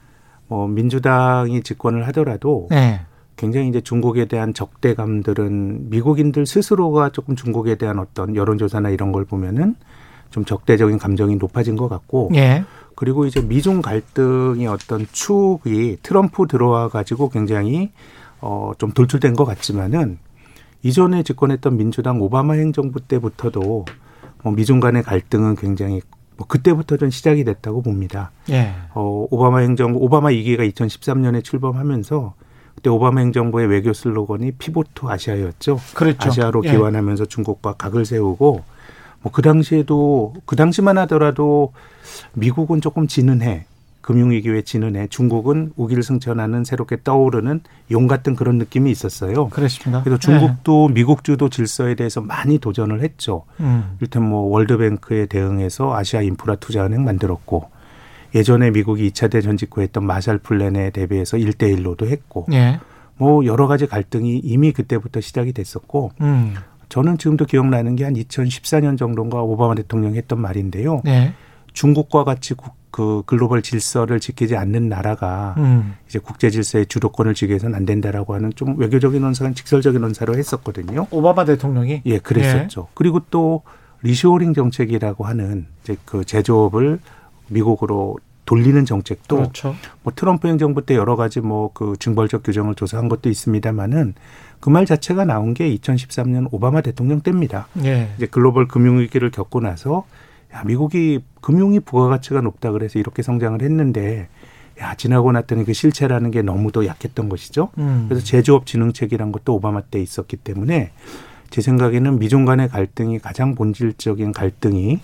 [0.47, 3.01] 뭐 민주당이 집권을 하더라도 네.
[3.37, 9.75] 굉장히 이제 중국에 대한 적대감들은 미국인들 스스로가 조금 중국에 대한 어떤 여론조사나 이런 걸 보면은
[10.31, 12.65] 좀 적대적인 감정이 높아진 것 같고 네.
[12.95, 17.91] 그리고 이제 미중 갈등의 어떤 축이 트럼프 들어와 가지고 굉장히
[18.39, 20.17] 어좀 돌출된 것 같지만은
[20.83, 23.85] 이전에 집권했던 민주당 오바마 행정부 때부터도
[24.43, 26.01] 뭐 미중 간의 갈등은 굉장히
[26.37, 28.31] 뭐 그때부터 좀 시작이 됐다고 봅니다.
[28.49, 28.73] 예.
[28.93, 32.33] 어 오바마 행정부 오바마 2기가 2013년에 출범하면서
[32.77, 35.79] 그때 오바마 행정부의 외교 슬로건이 피보트 아시아였죠.
[35.95, 36.29] 그렇죠.
[36.29, 36.71] 아시아로 예.
[36.71, 38.63] 기원하면서 중국과 각을 세우고
[39.21, 41.73] 뭐 그 당시에도 그 당시만 하더라도
[42.33, 43.65] 미국은 조금 지는 해
[44.01, 47.61] 금융위기 에 지는 해 중국은 우기를 승천하는 새롭게 떠오르는
[47.91, 49.49] 용 같은 그런 느낌이 있었어요.
[49.49, 50.03] 그렇습니다.
[50.03, 50.93] 그래서 중국도 네.
[50.93, 53.43] 미국 주도 질서에 대해서 많이 도전을 했죠.
[53.59, 53.97] 음.
[53.99, 57.69] 이를테면 뭐 월드뱅크에 대응해서 아시아 인프라 투자은행 만들었고
[58.35, 62.79] 예전에 미국이 2차 대전 직후 했던 마샬 플랜에 대비해서 1대1로도 했고 네.
[63.17, 66.55] 뭐 여러 가지 갈등이 이미 그때부터 시작이 됐었고 음.
[66.89, 71.01] 저는 지금도 기억나는 게 한 2014년 정도인가 오바마 대통령이 했던 말인데요.
[71.03, 71.33] 네.
[71.73, 75.95] 중국과 같이 국, 그 글로벌 질서를 지키지 않는 나라가 음.
[76.07, 81.05] 이제 국제 질서의 주도권을 쥐게 해서는 안 된다라고 하는 좀 외교적인 언사는 직설적인 언사로 했었거든요.
[81.11, 82.87] 오바마 대통령이 예, 그랬었죠.
[82.89, 82.91] 예.
[82.95, 83.61] 그리고 또
[84.01, 86.99] 리쇼링 정책이라고 하는 이제 그 제조업을
[87.49, 89.75] 미국으로 돌리는 정책도 그렇죠.
[90.03, 94.13] 뭐 트럼프 행정부 때 여러 가지 뭐 그 징벌적 규정을 조사한 것도 있습니다만은
[94.59, 97.67] 그 말 자체가 나온 게 2013년 오바마 대통령 때입니다.
[97.83, 98.09] 예.
[98.17, 100.05] 이제 글로벌 금융 위기를 겪고 나서
[100.53, 104.29] 야, 미국이 금융이 부가가치가 높다 그래서 이렇게 성장을 했는데
[104.79, 107.69] 야, 지나고 났더니 그 실체라는 게 너무도 약했던 것이죠.
[107.79, 108.05] 음.
[108.07, 110.91] 그래서 제조업 진흥책이란 것도 오바마 때 있었기 때문에
[111.49, 114.99] 제 생각에는 미중 간의 갈등이 가장 본질적인 갈등이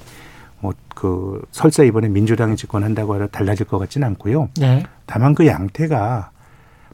[0.63, 4.49] 뭐그 설사 이번에 민주당이 집권한다고 해도 달라질 것 같지는 않고요.
[4.59, 4.83] 네.
[5.05, 6.31] 다만 그 양태가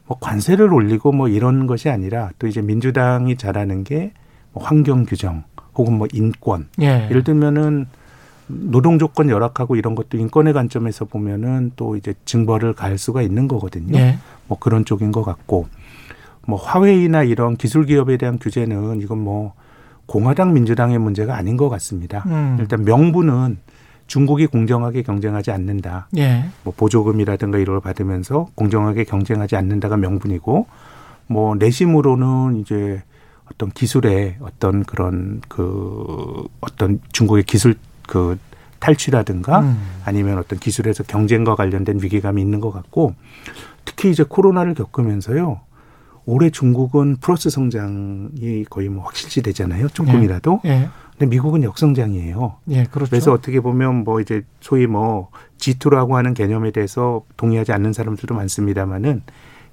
[0.06, 4.12] 뭐 관세를 올리고 뭐 이런 것이 아니라 또 이제 민주당이 잘하는 게
[4.52, 6.68] 뭐 환경 규정 혹은 뭐 인권.
[6.80, 7.06] 예.
[7.10, 7.86] 예를 들면은
[8.46, 13.96] 노동 조건 열악하고 이런 것도 인권의 관점에서 보면은 또 이제 증벌을 가할 수가 있는 거거든요.
[13.96, 14.18] 네.
[14.48, 15.68] 뭐 그런 쪽인 것 같고
[16.46, 19.54] 뭐 화웨이나 이런 기술 기업에 대한 규제는 이건 뭐
[20.10, 22.24] 공화당 민주당의 문제가 아닌 것 같습니다.
[22.26, 22.56] 음.
[22.58, 23.58] 일단 명분은
[24.08, 26.08] 중국이 공정하게 경쟁하지 않는다.
[26.16, 26.46] 예.
[26.64, 30.66] 뭐 보조금이라든가 이런 걸 받으면서 공정하게 경쟁하지 않는다가 명분이고
[31.28, 33.04] 뭐 내심으로는 이제
[33.52, 37.76] 어떤 기술의 어떤 그런 그 어떤 중국의 기술
[38.08, 38.36] 그
[38.80, 39.80] 탈취라든가 음.
[40.04, 43.14] 아니면 어떤 기술에서 경쟁과 관련된 위기감이 있는 것 같고
[43.84, 45.60] 특히 이제 코로나를 겪으면서요.
[46.30, 49.88] 올해 중국은 플러스 성장이 거의 뭐 확실시 되잖아요.
[49.88, 50.60] 조금이라도.
[50.64, 50.70] 예.
[50.70, 50.88] 예.
[51.18, 52.56] 근데 미국은 역성장이에요.
[52.70, 53.10] 예, 그렇죠.
[53.10, 59.22] 그래서 어떻게 보면 뭐 이제 소위 뭐 G2라고 하는 개념에 대해서 동의하지 않는 사람들도 많습니다만은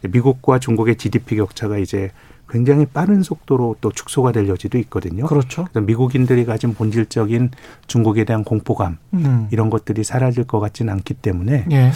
[0.01, 2.11] 미국과 중국의 GDP 격차가 이제
[2.49, 5.25] 굉장히 빠른 속도로 또 축소가 될 여지도 있거든요.
[5.25, 5.67] 그렇죠.
[5.73, 7.51] 미국인들이 가진 본질적인
[7.87, 9.47] 중국에 대한 공포감 음.
[9.51, 11.91] 이런 것들이 사라질 것 같지는 않기 때문에 예.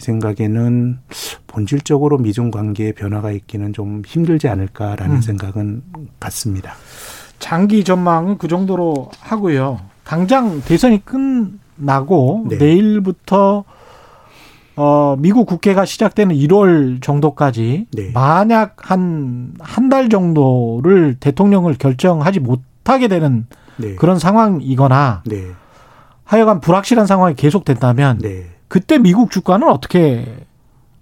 [0.00, 0.98] 제 생각에는
[1.46, 5.20] 본질적으로 미중 관계의 변화가 있기는 좀 힘들지 않을까라는 음.
[5.20, 5.82] 생각은
[6.18, 6.72] 같습니다.
[7.38, 9.80] 장기 전망은 그 정도로 하고요.
[10.04, 12.56] 당장 대선이 끝나고 네.
[12.56, 13.64] 내일부터
[14.76, 18.10] 어, 미국 국회가 시작되는 1월 정도까지 네.
[18.14, 23.94] 만약 한 한 달 정도를 대통령을 결정하지 못하게 되는 네.
[23.96, 25.48] 그런 상황이거나 네.
[26.24, 28.46] 하여간 불확실한 상황이 계속된다면 네.
[28.70, 30.46] 그때 미국 주가는 어떻게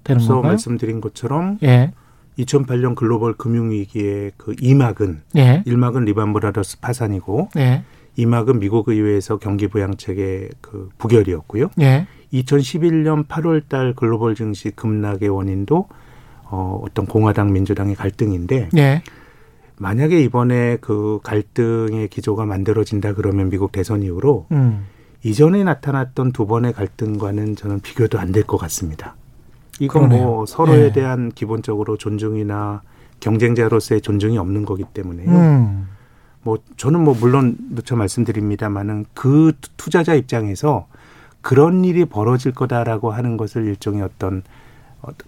[0.02, 0.52] 되는 건가요?
[0.52, 1.92] 말씀드린 것처럼 예.
[2.38, 5.62] 2008년 글로벌 금융위기의 그 2막은 예.
[5.66, 7.84] 1막은 리반 브라더스 파산이고 예.
[8.16, 11.68] 2막은 미국 의회에서 경기 부양책의 그 부결이었고요.
[11.82, 12.06] 예.
[12.32, 15.88] 2011년 8월 달 글로벌 증시 급락의 원인도
[16.44, 19.02] 어 어떤 공화당 민주당의 갈등인데 예.
[19.76, 24.86] 만약에 이번에 그 갈등의 기조가 만들어진다 그러면 미국 대선 이후로 음.
[25.22, 29.14] 이전에 나타났던 두 번의 갈등과는 저는 비교도 안 될 것 같습니다.
[29.80, 30.92] 이건 뭐 서로에 예.
[30.92, 32.82] 대한 기본적으로 존중이나
[33.20, 35.30] 경쟁자로서의 존중이 없는 거기 때문에요.
[35.30, 35.88] 음.
[36.42, 40.86] 뭐 저는 뭐 물론 누차 말씀드립니다만은 그 투자자 입장에서
[41.40, 44.42] 그런 일이 벌어질 거다라고 하는 것을 일종의 어떤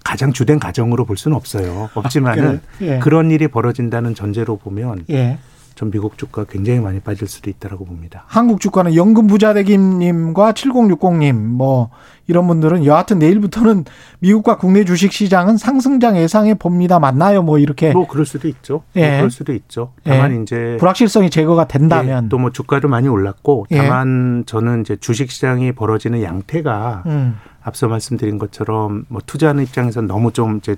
[0.05, 1.91] 가장 주된 가정으로 볼 수는 없어요.
[1.95, 2.99] 없지만은 아, 예.
[2.99, 5.39] 그런 일이 벌어진다는 전제로 보면 예.
[5.81, 8.25] 전 미국 주가 굉장히 많이 빠질 수도 있다라고 봅니다.
[8.27, 11.89] 한국 주가는 연금 부자 대김님과 7060님 뭐
[12.27, 13.87] 이런 분들은 여하튼 내일부터는
[14.19, 16.99] 미국과 국내 주식 시장은 상승장 예상해 봅니다.
[16.99, 17.41] 맞나요?
[17.41, 18.83] 뭐 이렇게 뭐 그럴 수도 있죠.
[18.93, 19.09] 뭐 예.
[19.09, 19.93] 뭐 그럴 수도 있죠.
[20.05, 20.43] 다만 예.
[20.43, 22.29] 이제 불확실성이 제거가 된다면 예.
[22.29, 23.79] 또뭐 주가도 많이 올랐고 예.
[23.79, 27.39] 다만 저는 이제 주식 시장이 벌어지는 양태가 음.
[27.63, 30.77] 앞서 말씀드린 것처럼 뭐 투자하는 입장에서 너무 좀 이제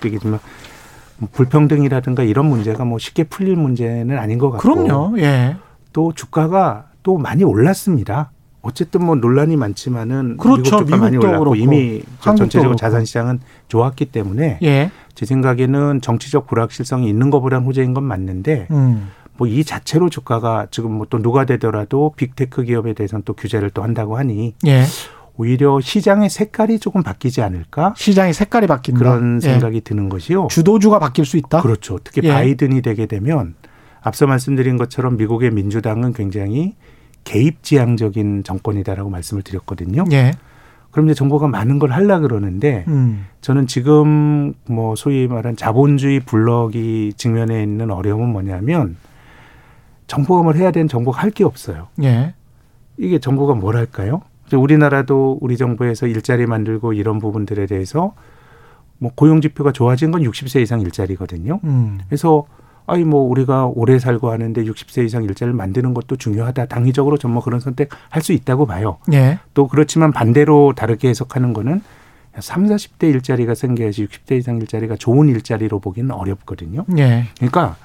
[0.00, 0.40] 되겠지만 뭐
[1.32, 4.74] 불평등이라든가 이런 문제가 뭐 쉽게 풀릴 문제는 아닌 것 같고.
[4.74, 5.18] 그럼요.
[5.18, 5.56] 예.
[5.92, 8.30] 또 주가가 또 많이 올랐습니다.
[8.62, 10.62] 어쨌든 뭐 논란이 많지만은 그렇죠.
[10.62, 11.54] 미국 주가 많이 올랐고 그렇고.
[11.54, 14.90] 이미 전체적으로 자산 시장은 좋았기 때문에 예.
[15.14, 19.10] 제 생각에는 정치적 불확실성이 있는 것보다는 호재인 건 맞는데 음.
[19.36, 24.16] 뭐이 자체로 주가가 지금 뭐 또 누가 되더라도 빅테크 기업에 대해서는 또 규제를 또 한다고
[24.16, 24.84] 하니 예.
[25.36, 27.94] 오히려 시장의 색깔이 조금 바뀌지 않을까?
[27.96, 28.98] 시장의 색깔이 바뀐다.
[28.98, 29.40] 그런 예.
[29.48, 29.80] 생각이 예.
[29.80, 30.46] 드는 것이요.
[30.50, 31.60] 주도주가 바뀔 수 있다.
[31.60, 31.98] 그렇죠.
[32.04, 32.32] 특히 예.
[32.32, 33.54] 바이든이 되게 되면
[34.00, 36.74] 앞서 말씀드린 것처럼 미국의 민주당은 굉장히
[37.24, 40.04] 개입지향적인 정권이다라고 말씀을 드렸거든요.
[40.12, 40.32] 예.
[40.90, 43.26] 그럼 이제 정부가 많은 걸 하려 그러는데 음.
[43.40, 48.96] 저는 지금 뭐 소위 말한 자본주의 블럭이 직면해 있는 어려움은 뭐냐면
[50.06, 51.88] 정부가 뭘 해야 되는 정부가 할 게 없어요.
[52.04, 52.34] 예.
[52.98, 54.20] 이게 정부가 뭘 할까요?
[54.56, 58.14] 우리나라도 우리 정부에서 일자리 만들고 이런 부분들에 대해서
[58.98, 61.60] 뭐 고용 지표가 좋아진 건 60세 이상 일자리거든요.
[61.64, 62.00] 음.
[62.08, 62.44] 그래서
[62.86, 66.66] 아니 뭐 우리가 오래 살고 하는데 60세 이상 일자리를 만드는 것도 중요하다.
[66.66, 68.98] 당위적으로 전뭐 그런 선택 할 수 있다고 봐요.
[69.12, 69.38] 예.
[69.54, 71.80] 또 그렇지만 반대로 다르게 해석하는 거는
[72.38, 76.84] 3, 40대 일자리가 생겨야지 60대 이상 일자리가 좋은 일자리로 보기는 어렵거든요.
[76.98, 77.24] 예.
[77.36, 77.76] 그러니까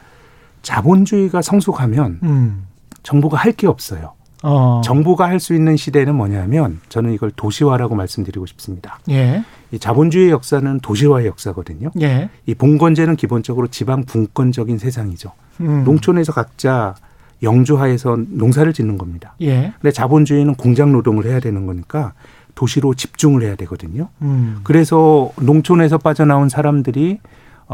[0.62, 2.68] 자본주의가 성숙하면 음.
[3.04, 4.14] 정부가 할 게 없어요.
[4.44, 4.82] 어.
[4.84, 9.00] 정부가 할 수 있는 시대는 뭐냐면 저는 이걸 도시화라고 말씀드리고 싶습니다.
[9.10, 9.44] 예.
[9.72, 11.92] 이 자본주의 역사는 도시화의 역사거든요.
[12.02, 12.30] 예.
[12.46, 15.32] 이 봉건제는 기본적으로 지방 분권적인 세상이죠.
[15.62, 15.84] 음.
[15.86, 16.96] 농촌에서 각자
[17.42, 19.34] 영주하에서 농사를 짓는 겁니다.
[19.42, 19.74] 예.
[19.80, 22.14] 근데 자본주의는 공장 노동을 해야 되는 거니까
[22.56, 24.10] 도시로 집중을 해야 되거든요.
[24.22, 24.60] 음.
[24.64, 27.30] 그래서 농촌에서 빠져나온 사람들이 어,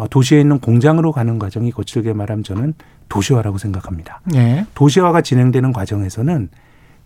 [0.10, 2.73] 도시에 있는 공장으로 가는 과정이 거칠게 말하면 저는
[3.10, 4.21] 도시화라고 생각합니다.
[4.36, 4.65] 예.
[4.75, 6.49] 도시화가 진행되는 과정에서는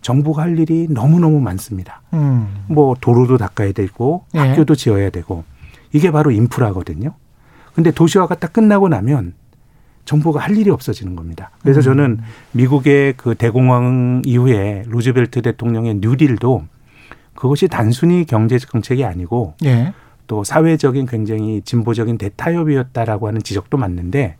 [0.02, 2.02] 정부가 할 일이 너무너무 많습니다.
[2.14, 2.64] 음.
[2.68, 4.38] 뭐 도로도 닦아야 되고 예.
[4.38, 5.44] 학교도 지어야 되고
[5.92, 7.14] 이게 바로 인프라거든요.
[7.74, 9.34] 근데 도시화가 딱 끝나고 나면
[10.04, 11.50] 정부가 할 일이 없어지는 겁니다.
[11.62, 11.82] 그래서 음.
[11.82, 12.18] 저는
[12.52, 16.64] 미국의 그 대공황 이후에 루즈벨트 대통령의 뉴딜도
[17.34, 19.92] 그것이 단순히 경제 정책이 아니고 예.
[20.30, 24.36] 또 사회적인 굉장히 진보적인 대타협이었다라고 하는 지적도 맞는데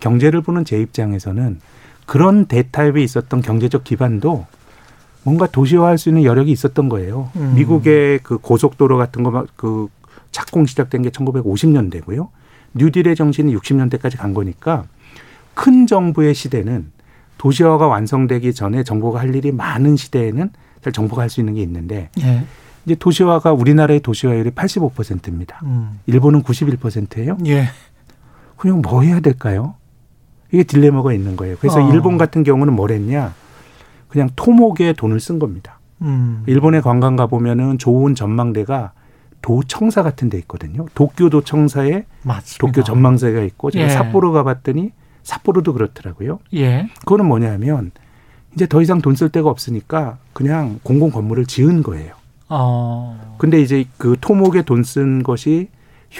[0.00, 1.60] 경제를 보는 제 입장에서는
[2.04, 4.46] 그런 대타협에 있었던 경제적 기반도
[5.22, 7.30] 뭔가 도시화할 수 있는 여력이 있었던 거예요.
[7.36, 7.52] 음.
[7.54, 9.86] 미국의 그 고속도로 같은 거 그
[10.32, 12.26] 착공 시작된 게 1950년대고요.
[12.74, 14.86] 뉴딜의 정신이 60년대까지 간 거니까
[15.54, 16.90] 큰 정부의 시대는
[17.38, 20.50] 도시화가 완성되기 전에 정부가 할 일이 많은 시대에는
[20.82, 22.44] 잘 정부가 할 수 있는 게 있는데 예.
[22.86, 25.60] 이제 도시화가 우리나라의 도시화율이 85%입니다.
[25.64, 26.00] 음.
[26.06, 27.36] 일본은 91%예요.
[27.46, 27.68] 예.
[28.56, 29.74] 그냥 뭐 해야 될까요?
[30.52, 31.56] 이게 딜레마가 있는 거예요.
[31.60, 31.92] 그래서 어.
[31.92, 33.34] 일본 같은 경우는 뭘 했냐?
[34.08, 35.78] 그냥 토목에 돈을 쓴 겁니다.
[36.02, 36.42] 음.
[36.46, 38.92] 일본에 관광 가 보면은 좋은 전망대가
[39.42, 40.86] 도청사 같은 데 있거든요.
[40.94, 42.58] 도쿄 도청사에 맞습니다.
[42.66, 43.88] 도쿄 전망대가 있고 제가 예.
[43.90, 46.40] 삿포로 가봤더니 삿포로도 그렇더라고요.
[46.54, 46.88] 예.
[47.00, 47.90] 그거는 뭐냐면
[48.54, 52.14] 이제 더 이상 돈 쓸 데가 없으니까 그냥 공공 건물을 지은 거예요.
[52.50, 53.36] 어.
[53.38, 55.68] 근데 이제 그 토목에 돈 쓴 것이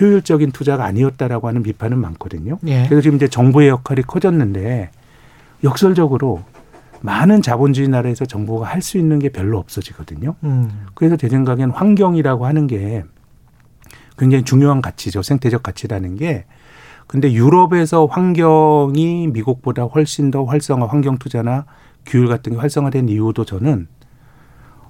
[0.00, 2.58] 효율적인 투자가 아니었다라고 하는 비판은 많거든요.
[2.66, 2.84] 예.
[2.86, 4.90] 그래서 지금 이제 정부의 역할이 커졌는데
[5.64, 6.42] 역설적으로
[7.02, 10.36] 많은 자본주의 나라에서 정부가 할 수 있는 게 별로 없어지거든요.
[10.44, 10.86] 음.
[10.94, 13.04] 그래서 제 생각엔 환경이라고 하는 게
[14.16, 15.22] 굉장히 중요한 가치죠.
[15.22, 16.44] 생태적 가치라는 게.
[17.06, 21.64] 근데 유럽에서 환경이 미국보다 훨씬 더 활성화, 환경 투자나
[22.06, 23.88] 규율 같은 게 활성화된 이유도 저는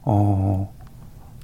[0.03, 0.73] 어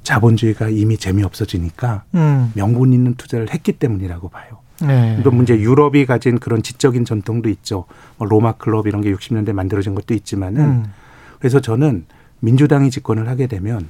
[0.06, 2.52] 자본주의가 이미 재미없어지니까 음.
[2.54, 4.58] 명분 있는 투자를 했기 때문이라고 봐요.
[4.80, 5.20] 네.
[5.24, 7.86] 또 문제 유럽이 가진 그런 지적인 전통도 있죠.
[8.16, 10.84] 뭐 로마 클럽 이런 게 60년대 만들어진 것도 있지만은 음.
[11.40, 12.04] 그래서 저는
[12.38, 13.88] 민주당이 집권을 하게 되면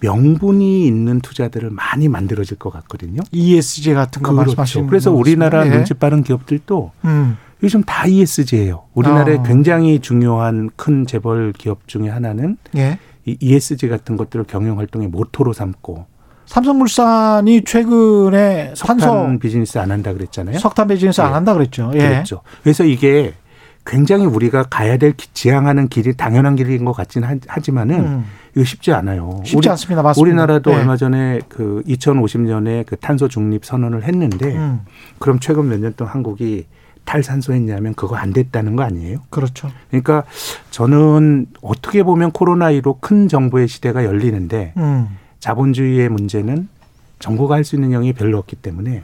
[0.00, 3.20] 명분이 있는 투자들을 많이 만들어질 것 같거든요.
[3.30, 4.46] ESG 같은 거 그렇죠.
[4.56, 5.70] 말씀하시는 그래서 우리나라 네.
[5.70, 7.36] 눈치 빠른 기업들도 음.
[7.62, 8.84] 요즘 다 ESG예요.
[8.94, 9.42] 우리나라에 어.
[9.44, 12.98] 굉장히 중요한 큰 재벌 기업 중에 하나는 예.
[13.28, 16.06] 이 ESG 같은 것들을 경영 활동의 모토로 삼고
[16.46, 20.58] 삼성물산이 최근에 석탄 비즈니스 안 한다 그랬잖아요.
[20.58, 21.24] 석탄 비즈니스 예.
[21.24, 21.90] 안 한다 그랬죠.
[21.94, 21.98] 예.
[21.98, 22.40] 그렇죠.
[22.62, 23.34] 그래서 이게
[23.84, 28.24] 굉장히 우리가 가야 될 지향하는 길이 당연한 길인 것 같지는 하지만은 음.
[28.54, 29.40] 이거 쉽지 않아요.
[29.44, 30.02] 쉽지 우리, 않습니다.
[30.02, 30.20] 맞습니다.
[30.20, 30.76] 우리나라도 네.
[30.76, 34.80] 얼마 전에 그 2050년에 그 탄소 중립 선언을 했는데 음.
[35.18, 36.66] 그럼 최근 몇 년 동안 한국이
[37.08, 39.20] 탈산소했냐면 그거 안 됐다는 거 아니에요?
[39.30, 39.70] 그렇죠.
[39.88, 40.24] 그러니까
[40.70, 45.08] 저는 어떻게 보면 코로나2로 큰 정부의 시대가 열리는데 음.
[45.40, 46.68] 자본주의의 문제는
[47.18, 49.02] 정부가 할 수 있는 영역이 별로 없기 때문에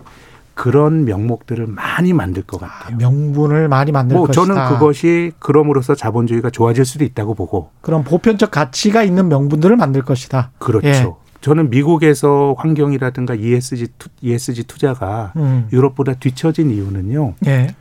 [0.52, 2.94] 그런 명목들을 많이 만들 것 같아요.
[2.94, 4.44] 아, 명분을 많이 만들 뭐 것이다.
[4.46, 7.70] 저는 그것이 그럼으로써 자본주의가 좋아질 수도 있다고 보고.
[7.80, 10.52] 그런 보편적 가치가 있는 명분들을 만들 것이다.
[10.58, 10.88] 그렇죠.
[10.88, 11.12] 예.
[11.40, 13.88] 저는 미국에서 환경이라든가 ESG,
[14.20, 15.68] ESG 투자가 음.
[15.72, 17.34] 유럽보다 뒤처진 이유는요.
[17.46, 17.74] 예.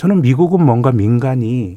[0.00, 1.76] 저는 미국은 뭔가 민간이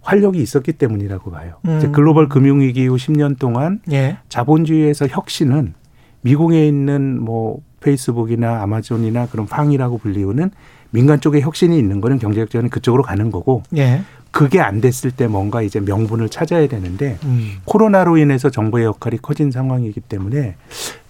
[0.00, 1.56] 활력이 있었기 때문이라고 봐요.
[1.66, 1.92] 음.
[1.92, 4.16] 글로벌 금융위기 이후 10년 동안 예.
[4.30, 5.74] 자본주의에서 혁신은
[6.22, 10.50] 미국에 있는 뭐 페이스북이나 아마존이나 그런 팡이라고 불리우는
[10.92, 14.00] 민간 쪽에 혁신이 있는 거는 경제적 지원이 그쪽으로 가는 거고 예.
[14.32, 17.58] 그게 안 됐을 때 뭔가 이제 명분을 찾아야 되는데 음.
[17.64, 20.56] 코로나로 인해서 정부의 역할이 커진 상황이기 때문에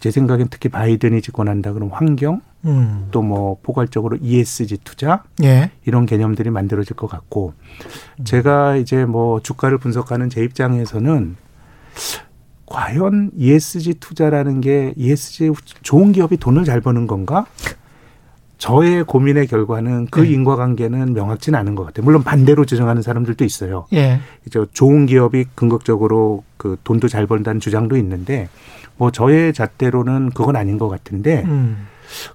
[0.00, 3.08] 제 생각엔 특히 바이든이 집권한다 그러면 환경 음.
[3.12, 5.70] 또뭐 포괄적으로 ESG 투자 예.
[5.85, 7.54] 이런 개념들이 만들어질 것 같고
[8.18, 8.24] 음.
[8.24, 11.37] 제가 이제 뭐 주가를 분석하는 제 입장에서는
[12.66, 17.46] 과연 ESG 투자라는 게 ESG 좋은 기업이 돈을 잘 버는 건가?
[18.62, 20.31] 저의 고민의 결과는 그 네.
[20.31, 22.05] 인과관계는 명확치는 않은 것 같아요.
[22.05, 23.87] 물론 반대로 주장하는 사람들도 있어요.
[23.92, 24.20] 예.
[24.46, 28.48] 이제 좋은 기업이 궁극적으로 그 돈도 잘 번다는 주장도 있는데
[28.96, 31.88] 뭐 저의 잣대로는 그건 아닌 것 같은데 음.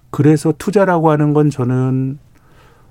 [0.10, 2.20] 그래서 투자라고 하는 건 저는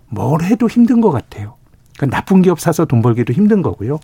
[0.09, 1.57] 뭘 해도 힘든 것 같아요.
[1.99, 4.01] 그러니까 나쁜 기업 사서 돈 벌기도 힘든 거고요.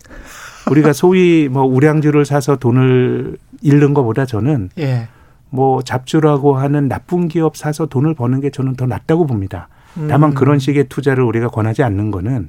[0.70, 5.08] 우리가 소위 뭐 우량주를 사서 돈을 잃는 것보다 저는 예.
[5.52, 9.68] 뭐 잡주라고 하는 나쁜 기업 사서 돈을 버는 게 저는 더 낫다고 봅니다.
[10.08, 10.34] 다만 음.
[10.34, 12.48] 그런 식의 투자를 우리가 권하지 않는 거는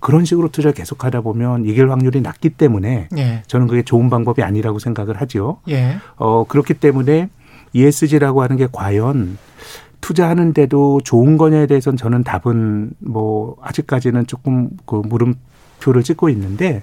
[0.00, 3.42] 그런 식으로 투자를 계속하다 보면 이길 확률이 낮기 때문에 예.
[3.46, 5.60] 저는 그게 좋은 방법이 아니라고 생각을 하죠.
[5.70, 5.96] 예.
[6.16, 7.30] 어 그렇기 때문에
[7.72, 9.38] ESG라고 하는 게 과연
[10.02, 16.82] 투자하는데도 좋은 거냐에 대해서는 저는 답은 뭐 아직까지는 조금 그 물음표를 찍고 있는데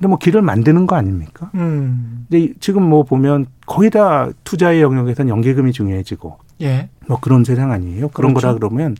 [0.00, 1.50] 근데 뭐 길을 만드는 거 아닙니까?
[1.56, 2.24] 음.
[2.30, 6.88] 근데 지금 뭐 보면 거의 다 투자의 영역에서는 연계금이 중요해지고 예.
[7.06, 8.08] 뭐 그런 세상 아니에요?
[8.08, 8.46] 그런 그렇죠.
[8.46, 8.96] 거라 그러면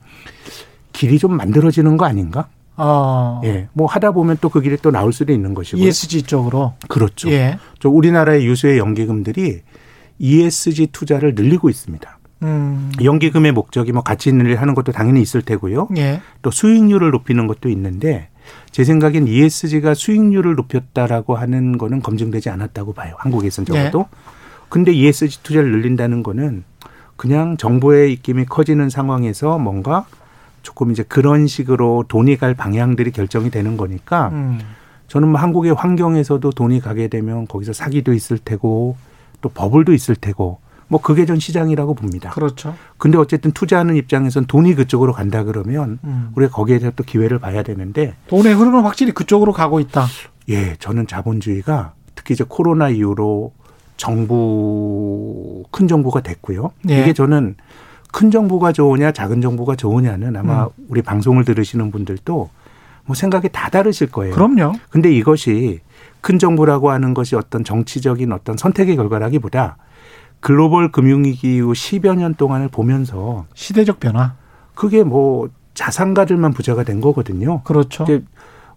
[0.93, 2.49] 길이 좀 만들어지는 거 아닌가?
[2.77, 3.41] 아.
[3.45, 3.69] 예.
[3.73, 5.79] 뭐 하다 보면 또 그 길이 또 나올 수도 있는 것이고.
[5.79, 6.75] ESG 쪽으로.
[6.89, 7.31] 그렇죠.
[7.31, 7.59] 예.
[7.79, 9.61] 저 우리나라의 유수의 연계금들이
[10.19, 12.19] ESG 투자를 늘리고 있습니다.
[12.43, 12.93] 음.
[13.03, 15.89] 연계금의 목적이 뭐 가치 있는 일 하는 것도 당연히 있을 테고요.
[15.97, 16.21] 예.
[16.43, 18.29] 또 수익률을 높이는 것도 있는데
[18.71, 23.15] 제 생각엔 ESG가 수익률을 높였다라고 하는 거는 검증되지 않았다고 봐요.
[23.19, 23.99] 한국에선 적어도.
[23.99, 24.05] 네.
[24.69, 26.65] 근데 ESG 투자를 늘린다는 거는
[27.17, 30.07] 그냥 정부의 입김이 커지는 상황에서 뭔가
[30.63, 34.61] 조금 이제 그런 식으로 돈이 갈 방향들이 결정이 되는 거니까 음.
[35.09, 38.97] 저는 뭐 한국의 환경에서도 돈이 가게 되면 거기서 사기도 있을 테고
[39.41, 42.31] 또 버블도 있을 테고 뭐 그게 전 시장이라고 봅니다.
[42.31, 42.74] 그렇죠.
[42.98, 46.33] 근데 어쨌든 투자하는 입장에선 돈이 그쪽으로 간다 그러면 음.
[46.35, 50.07] 우리가 거기에 대해서 또 기회를 봐야 되는데 돈의 흐름은 확실히 그쪽으로 가고 있다.
[50.48, 53.53] 예, 저는 자본주의가 특히 이제 코로나 이후로
[53.96, 56.72] 정부 큰 정부가 됐고요.
[56.88, 57.03] 예.
[57.03, 57.55] 이게 저는
[58.12, 60.68] 큰 정부가 좋으냐 작은 정부가 좋으냐는 아마 음.
[60.88, 62.50] 우리 방송을 들으시는 분들도
[63.05, 64.35] 뭐 생각이 다 다르실 거예요.
[64.35, 64.72] 그럼요.
[64.90, 65.79] 근데 이것이
[66.20, 69.76] 큰 정부라고 하는 것이 어떤 정치적인 어떤 선택의 결과라기보다
[70.41, 74.34] 글로벌 금융위기 이후 10여 년 동안을 보면서 시대적 변화.
[74.74, 77.62] 그게 뭐 자산가들만 부자가 된 거거든요.
[77.62, 78.05] 그렇죠.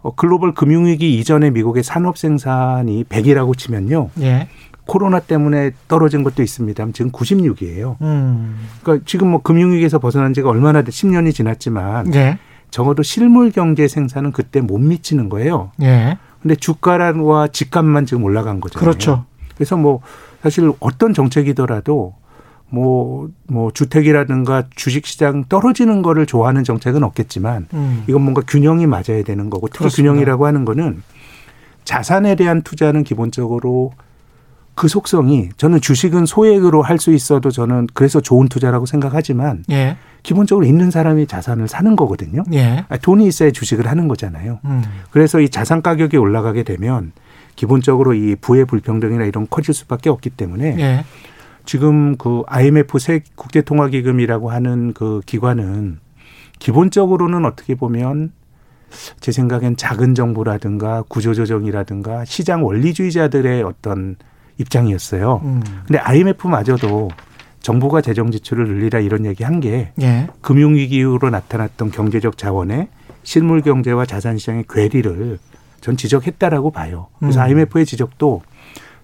[0.02, 4.10] 어, 글로벌 금융위기 이전에 미국의 산업 생산이 100이라고 치면요.
[4.22, 4.50] 예.
[4.86, 6.88] 코로나 때문에 떨어진 것도 있습니다.
[6.94, 8.02] 지금 96이에요.
[8.02, 8.68] 음.
[8.82, 12.38] 그러니까 지금 뭐 금융위기에서 벗어난 지가 얼마나 돼 10년이 지났지만 예.
[12.70, 15.72] 적어도 실물 경제 생산은 그때 못 미치는 거예요.
[15.82, 16.18] 예.
[16.42, 18.84] 근데 주가와 집값만 지금 올라간 거잖아요.
[18.84, 19.26] 그렇죠.
[19.56, 20.02] 그래서 뭐
[20.44, 22.16] 사실 어떤 정책이더라도
[22.70, 28.04] 뭐, 뭐, 주택이라든가 주식시장 떨어지는 거를 좋아하는 정책은 없겠지만 음.
[28.08, 30.12] 이건 뭔가 균형이 맞아야 되는 거고 특히 그렇습니다.
[30.12, 31.02] 균형이라고 하는 거는
[31.86, 33.94] 자산에 대한 투자는 기본적으로
[34.76, 39.98] 그 속성이 저는 주식은 소액으로 할 수 있어도 저는 그래서 좋은 투자라고 생각하지만 예.
[40.24, 42.44] 기본적으로 있는 사람이 자산을 사는 거거든요.
[42.54, 42.86] 예.
[43.04, 44.60] 돈이 있어야 주식을 하는 거잖아요.
[44.66, 44.84] 음.
[45.12, 47.12] 그래서 이 자산 가격이 올라가게 되면
[47.56, 51.06] 기본적으로 이 부의 불평등이나 이런 커질 수밖에 없기 때문에 예.
[51.66, 56.00] 지금 그 IMF 세 국제통화기금이라고 하는 그 기관은
[56.60, 58.32] 기본적으로는 어떻게 보면
[59.20, 64.16] 제 생각엔 작은 정부라든가 구조조정이라든가 시장 원리주의자들의 어떤
[64.58, 65.42] 입장이었어요.
[65.44, 65.62] 음.
[65.88, 67.10] 근데 IMF마저도
[67.62, 70.28] 정부가 재정 지출을 늘리라 이런 얘기 한게 예.
[70.42, 72.90] 금융위기 이후로 나타났던 경제적 자원의
[73.24, 75.40] 실물 경제와 자산 시장의 괴리를
[75.84, 77.08] 전 지적했다라고 봐요.
[77.20, 77.44] 그래서 음.
[77.44, 78.42] IMF의 지적도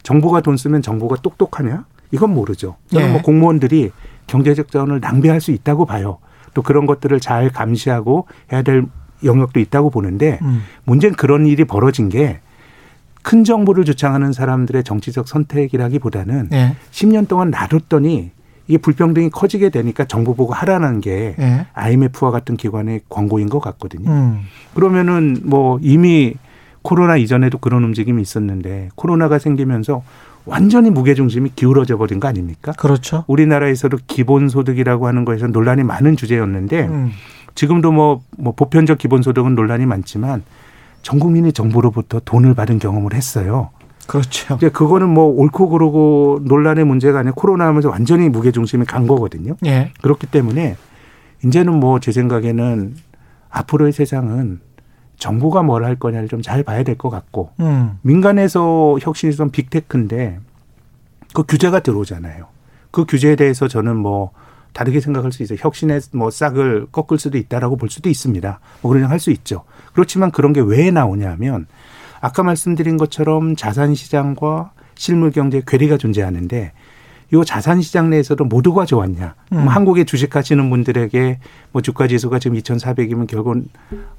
[0.02, 1.86] 정부가 돈 쓰면 정부가 똑똑하냐?
[2.12, 2.78] 이건 모르죠.
[2.88, 3.12] 저는 예.
[3.12, 3.92] 뭐 공무원들이
[4.28, 6.18] 경제적 자원을 낭비할 수 있다고 봐요.
[6.54, 8.86] 또 그런 것들을 잘 감시하고 해야 될
[9.24, 10.64] 영역도 있다고 보는데 음.
[10.86, 12.40] 문제는 그런 일이 벌어진 게
[13.22, 16.76] 큰 정부를 주창하는 사람들의 정치적 선택이라기보다는 예.
[16.92, 18.32] 10년 동안 놔뒀더니
[18.68, 21.68] 이게 불평등이 커지게 되니까 정부 보고 하라는 게 예.
[21.74, 24.10] IMF와 같은 기관의 광고인 것 같거든요.
[24.10, 24.42] 음.
[24.74, 26.36] 그러면은 뭐 이미
[26.82, 30.04] 코로나 이전에도 그런 움직임이 있었는데 코로나가 생기면서
[30.46, 32.72] 완전히 무게중심이 기울어져 버린 거 아닙니까?
[32.74, 33.24] 그렇죠.
[33.28, 37.12] 우리나라에서도 기본소득이라고 하는 거에서 논란이 많은 주제였는데 음.
[37.56, 40.44] 지금도 뭐, 뭐 보편적 기본소득은 논란이 많지만
[41.02, 43.70] 전 국민이 정부로부터 돈을 받은 경험을 했어요.
[44.08, 44.56] 그렇죠.
[44.56, 49.56] 이제 그거는 뭐 옳고 그르고 논란의 문제가 아니라 코로나 하면서 완전히 무게중심이 간 거거든요.
[49.66, 49.92] 예.
[50.02, 50.78] 그렇기 때문에
[51.46, 52.96] 이제는 뭐 제 생각에는
[53.50, 54.60] 앞으로의 세상은
[55.20, 57.98] 정부가 뭘 할 거냐를 좀 잘 봐야 될 것 같고 음.
[58.02, 60.40] 민간에서 혁신이 좀 빅테크인데
[61.34, 62.48] 그 규제가 들어오잖아요.
[62.92, 64.32] 그 규제에 대해서 저는 뭐
[64.74, 65.58] 다르게 생각할 수 있어요.
[65.62, 68.60] 혁신의 뭐 싹을 꺾을 수도 있다라고 볼 수도 있습니다.
[68.82, 69.64] 뭐 그냥 할수 있죠.
[69.94, 71.68] 그렇지만 그런 게 왜 나오냐면
[72.22, 76.72] 아까 말씀드린 것처럼 자산 시장과 실물 경제 괴리가 존재하는데
[77.34, 79.36] 요 자산 시장 내에서도 모두가 좋았냐.
[79.54, 79.68] 음.
[79.68, 81.40] 한국에 주식하시는 분들에게
[81.72, 83.66] 뭐 주가 지수가 지금 2,400이면 결국은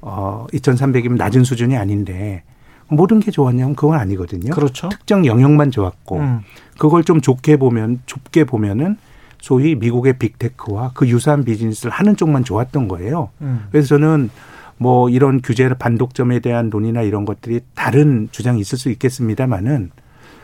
[0.01, 2.43] 어 2,300이면 낮은 수준이 아닌데
[2.87, 4.51] 모든 게 좋았냐면 그건 아니거든요.
[4.53, 4.89] 그렇죠.
[4.89, 6.39] 특정 영역만 좋았고 음.
[6.77, 8.97] 그걸 좀 좋게 보면 좁게 보면은
[9.39, 13.29] 소위 미국의 빅테크와 그 유사한 비즈니스를 하는 쪽만 좋았던 거예요.
[13.41, 13.65] 음.
[13.71, 14.29] 그래서 저는
[14.77, 19.91] 뭐 이런 규제 반독점에 대한 논의나 이런 것들이 다른 주장이 있을 수 있겠습니다만은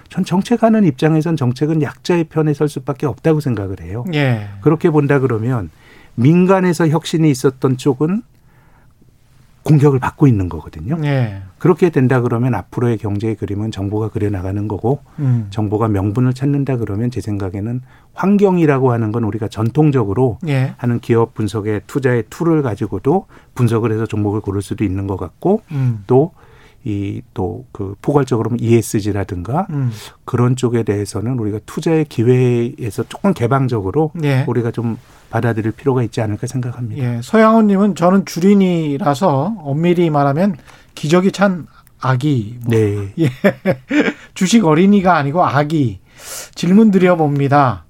[0.09, 4.05] 전 정책하는 입장에선 정책은 약자의 편에 설 수밖에 없다고 생각을 해요.
[4.13, 4.47] 예.
[4.61, 5.69] 그렇게 본다 그러면
[6.15, 8.23] 민간에서 혁신이 있었던 쪽은
[9.67, 10.97] 공격을 받고 있는 거거든요.
[11.03, 11.41] 예.
[11.57, 15.47] 그렇게 된다 그러면 앞으로의 경제의 그림은 정부가 그려나가는 거고 음.
[15.49, 17.81] 정부가 명분을 찾는다 그러면 제 생각에는
[18.13, 20.73] 환경이라고 하는 건 우리가 전통적으로 예.
[20.77, 26.03] 하는 기업 분석의 투자의 툴을 가지고도 분석을 해서 종목을 고를 수도 있는 것 같고 음.
[26.07, 26.31] 또
[26.85, 29.91] 이 또 그 포괄적으로 ESG라든가 음.
[30.25, 34.45] 그런 쪽에 대해서는 우리가 투자의 기회에서 조금 개방적으로 예.
[34.47, 34.97] 우리가 좀
[35.29, 37.03] 받아들일 필요가 있지 않을까 생각합니다.
[37.03, 37.21] 예.
[37.21, 40.55] 서양훈님은 저는 주린이라서 엄밀히 말하면
[40.95, 41.67] 기적이 찬
[41.99, 42.57] 아기.
[42.65, 42.77] 뭐.
[42.77, 43.13] 네.
[43.19, 43.29] 예.
[44.33, 45.99] 주식 어린이가 아니고 아기.
[46.55, 47.85] 질문 드려봅니다.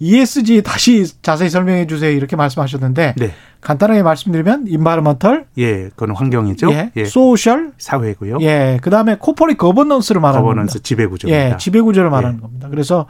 [0.00, 2.10] ESG 다시 자세히 설명해 주세요.
[2.10, 3.34] 이렇게 말씀하셨는데 네.
[3.60, 6.72] 간단하게 말씀드리면 environmental 예, 그건 환경이죠.
[6.72, 7.04] 예, 예.
[7.04, 8.38] social 사회고요.
[8.40, 10.82] 예, 그다음에 corporate governance를 말하는 거버넌스 겁니다.
[10.82, 11.54] 지배 구조입니다.
[11.54, 12.40] 예, 지배 구조를 말하는 예.
[12.40, 12.68] 겁니다.
[12.70, 13.06] 그래서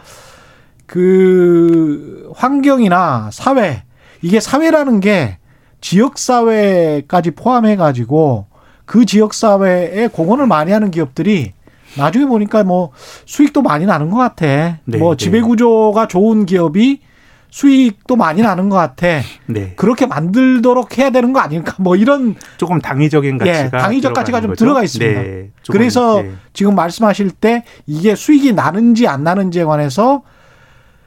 [0.86, 3.84] 그 환경이나 사회
[4.22, 5.38] 이게 사회라는 게
[5.80, 8.46] 지역 사회까지 포함해 가지고
[8.84, 11.52] 그 지역 사회에 공헌을 많이 하는 기업들이
[11.96, 12.92] 나중에 보니까 뭐
[13.26, 14.46] 수익도 많이 나는 것 같아.
[14.84, 15.24] 네, 뭐 네.
[15.24, 17.00] 지배 구조가 좋은 기업이
[17.50, 19.06] 수익도 많이 나는 것 같아.
[19.46, 19.74] 네.
[19.76, 21.74] 그렇게 만들도록 해야 되는 거 아닐까?
[21.78, 24.64] 뭐 이런 조금 당위적인 가치가 예, 당위적 가치가 좀 거죠?
[24.64, 25.20] 들어가 있습니다.
[25.20, 26.32] 네, 그래서 네.
[26.52, 30.22] 지금 말씀하실 때 이게 수익이 나는지 안 나는지에 관해서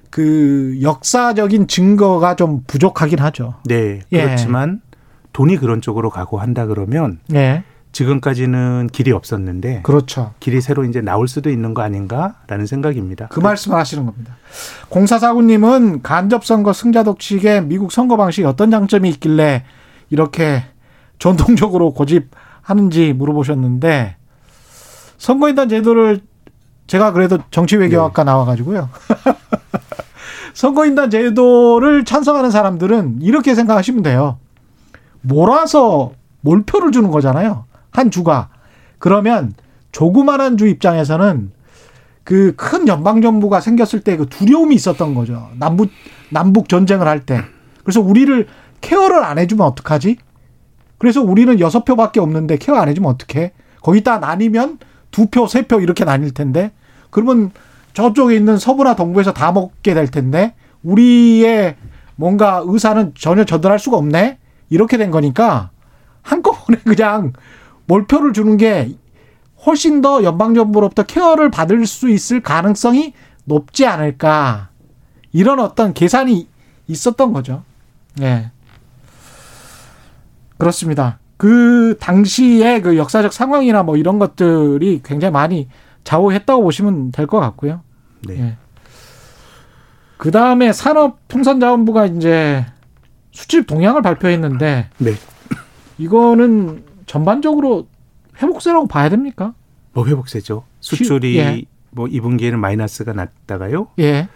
[0.09, 3.55] 그 역사적인 증거가 좀 부족하긴 하죠.
[3.65, 4.01] 네.
[4.11, 4.23] 예.
[4.23, 4.97] 그렇지만 예.
[5.31, 7.63] 돈이 그런 쪽으로 가고 한다 그러면 예.
[7.93, 10.33] 지금까지는 길이 없었는데 그렇죠.
[10.39, 13.27] 길이 새로 이제 나올 수도 있는 거 아닌가라는 생각입니다.
[13.27, 14.35] 그 말씀을 하시는 겁니다.
[14.89, 19.63] 공사사구님은 간접선거 승자 독식의 미국 선거 방식이 어떤 장점이 있길래
[20.09, 20.63] 이렇게
[21.19, 24.17] 전통적으로 고집하는지 물어보셨는데
[25.17, 26.21] 선거인단 제도를
[26.87, 28.31] 제가 그래도 정치외교학과 네.
[28.31, 28.89] 나와가지고요.
[30.53, 34.39] 선거인단 제도를 찬성하는 사람들은 이렇게 생각하시면 돼요.
[35.21, 37.65] 몰아서 몰표를 주는 거잖아요.
[37.93, 38.49] 한 주가.
[38.99, 39.53] 그러면
[39.91, 41.51] 조그만한 주 입장에서는
[42.23, 45.49] 그 큰 연방 정부가 생겼을 때 그 두려움이 있었던 거죠.
[45.57, 45.89] 남북,
[46.29, 47.41] 남북 전쟁을 할 때.
[47.83, 48.47] 그래서 우리를
[48.81, 50.17] 케어를 안 해주면 어떡하지?
[50.97, 53.51] 그래서 우리는 여섯 표밖에 없는데 케어 안 해주면 어떡해?
[53.81, 54.79] 거기다 나뉘면
[55.11, 56.71] 두 표, 세 표 이렇게 나뉠 텐데.
[57.09, 57.51] 그러면
[57.93, 61.75] 저쪽에 있는 서부나 동부에서 다 먹게 될 텐데 우리의
[62.15, 64.37] 뭔가 의사는 전혀 전달할 수가 없네.
[64.69, 65.71] 이렇게 된 거니까
[66.21, 67.33] 한꺼번에 그냥
[67.85, 68.95] 몰표를 주는 게
[69.65, 73.13] 훨씬 더 연방정부로부터 케어를 받을 수 있을 가능성이
[73.45, 74.69] 높지 않을까.
[75.31, 76.47] 이런 어떤 계산이
[76.87, 77.63] 있었던 거죠.
[78.21, 78.51] 예.
[80.57, 81.19] 그렇습니다.
[81.37, 85.67] 그 당시에 그 역사적 상황이나 뭐 이런 것들이 굉장히 많이
[86.03, 87.81] 좌우했다고 보시면 될 것 같고요.
[88.27, 88.39] 네.
[88.39, 88.57] 예.
[90.17, 92.65] 그 다음에 산업통상자원부가 이제
[93.31, 95.13] 수출 동향을 발표했는데, 네.
[95.97, 96.83] 이거는
[97.17, 97.85] 전반적으로
[98.41, 99.53] 회복세라고 봐야 됩니까?
[99.93, 100.63] 뭐 회복세죠.
[100.79, 101.61] 수출이 예.
[101.91, 103.89] 뭐 2분기에는 마이너스가 났다가요.
[103.99, 104.27] 예.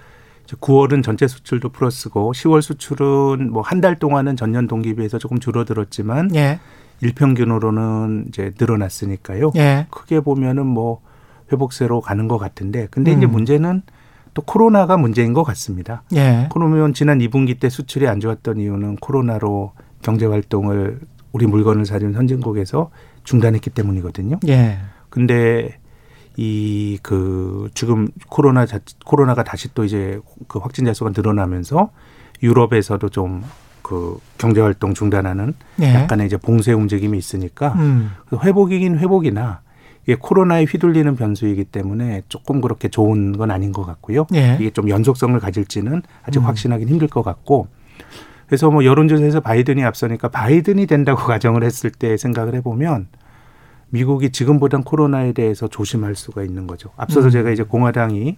[0.46, 6.36] 9월은 전체 수출도 플러스고 10월 수출은 뭐 한 달 동안은 전년 동기 비해서 조금 줄어들었지만
[6.36, 6.60] 예.
[7.02, 9.54] 일평균으로는 이제 늘어났으니까요.
[9.56, 9.88] 예.
[9.90, 11.02] 크게 보면은 뭐
[11.52, 13.18] 회복세로 가는 것 같은데 근데 음.
[13.18, 13.82] 이제 문제는
[14.36, 16.04] 또 코로나가 문제인 것 같습니다.
[16.16, 16.48] 예.
[16.54, 19.72] 그러면 지난 2분기 때 수출이 안 좋았던 이유는 코로나로
[20.04, 21.00] 경제 활동을
[21.38, 22.90] 우리 물건을 사는 선진국에서
[23.24, 24.40] 중단했기 때문이거든요.
[24.48, 24.80] 예.
[25.10, 25.78] 근데
[26.36, 31.92] 이 그 지금 코로나 자, 코로나가 다시 또 이제 그 확진자 수가 늘어나면서
[32.44, 33.44] 유럽에서도 좀
[33.88, 35.94] 그 경제 활동 중단하는 예.
[35.94, 38.12] 약간의 이제 봉쇄 움직임이 있으니까 음.
[38.34, 39.62] 회복이긴 회복이나
[40.04, 44.28] 이게 코로나에 휘둘리는 변수이기 때문에 조금 그렇게 좋은 건 아닌 것 같고요.
[44.34, 44.58] 예.
[44.60, 46.46] 이게 좀 연속성을 가질지는 아직 음.
[46.46, 47.70] 확신하기는 힘들 것 같고
[48.48, 53.08] 그래서 뭐 여론조사에서 바이든이 앞서니까 바이든이 된다고 가정을 했을 때 생각을 해보면
[53.90, 56.90] 미국이 지금보단 코로나에 대해서 조심할 수가 있는 거죠.
[56.98, 57.32] 앞서서 음.
[57.32, 58.38] 제가 이제 공화당이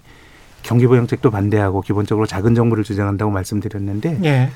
[0.64, 4.49] 경기부양책도 반대하고 기본적으로 작은 정부를 주장한다고 말씀드렸는데 예.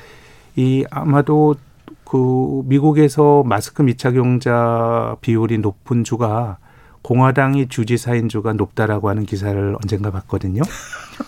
[0.56, 1.56] 이 아마도
[2.04, 6.58] 그 미국에서 마스크 미착용자 비율이 높은 주가
[7.02, 10.62] 공화당이 주지사인 주가 높다라고 하는 기사를 언젠가 봤거든요.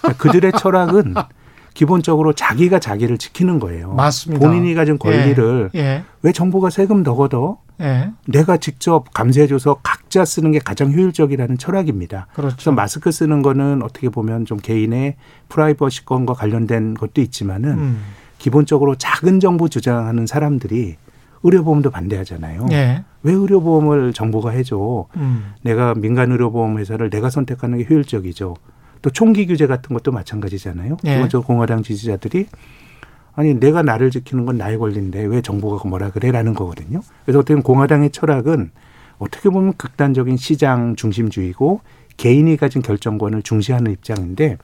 [0.01, 1.15] 그러니까 그들의 철학은
[1.77, 3.93] 기본적으로 자기가 자기를 지키는 거예요.
[3.93, 4.49] 맞습니다.
[4.49, 5.79] 본인이 가진 권리를 예.
[5.79, 6.05] 예.
[6.23, 7.59] 왜 정부가 세금 더 걷어?
[7.83, 8.13] 예.
[8.27, 12.29] 내가 직접 감세해줘서 각자 쓰는 게 가장 효율적이라는 철학입니다.
[12.33, 12.57] 그렇죠.
[12.57, 15.17] 그래서 마스크 쓰는 거는 어떻게 보면 좀 개인의
[15.51, 18.03] 프라이버시권과 관련된 것도 있지만은 음.
[18.39, 20.97] 기본적으로 작은 정부 주장하는 사람들이
[21.43, 22.69] 의료보험도 반대하잖아요.
[22.73, 23.05] 예.
[23.23, 25.09] 왜 의료보험을 정부가 해줘?
[25.17, 25.53] 음.
[25.61, 28.55] 내가 민간 의료보험 회사를 내가 선택하는 게 효율적이죠.
[29.03, 30.97] 또 총기 규제 같은 것도 마찬가지잖아요.
[31.07, 31.17] 예.
[31.17, 32.47] 이건 저 공화당 지지자들이
[33.35, 37.01] 아니 내가 나를 지키는 건 나의 권리인데 왜 정부가 뭐라 그래라는 거거든요.
[37.25, 38.71] 그래서 어떻게 보면 공화당의 철학은
[39.19, 41.81] 어떻게 보면 극단적인 시장 중심주의고
[42.17, 44.59] 개인이 가진 결정권을 중시하는 입장인데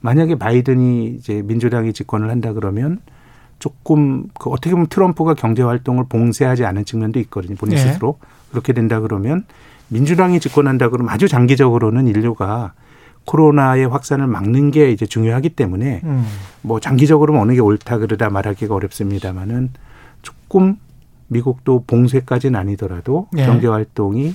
[0.00, 3.00] 만약에 바이든이 이제 민주당이 집권을 한다 그러면
[3.58, 7.56] 조금 그 어떻게 보면 트럼프가 경제 활동을 봉쇄하지 않은 측면도 있거든요.
[7.56, 7.82] 본인 네.
[7.82, 8.18] 스스로
[8.50, 9.44] 그렇게 된다 그러면
[9.88, 12.72] 민주당이 집권한다 그러면 아주 장기적으로는 인류가
[13.26, 16.24] 코로나의 확산을 막는 게 이제 중요하기 때문에 음.
[16.62, 19.70] 뭐 장기적으로 어느 게 옳다 그러다 말하기가 어렵습니다만은
[20.22, 20.76] 조금
[21.28, 23.44] 미국도 봉쇄까지는 아니더라도 예.
[23.44, 24.34] 경제 활동이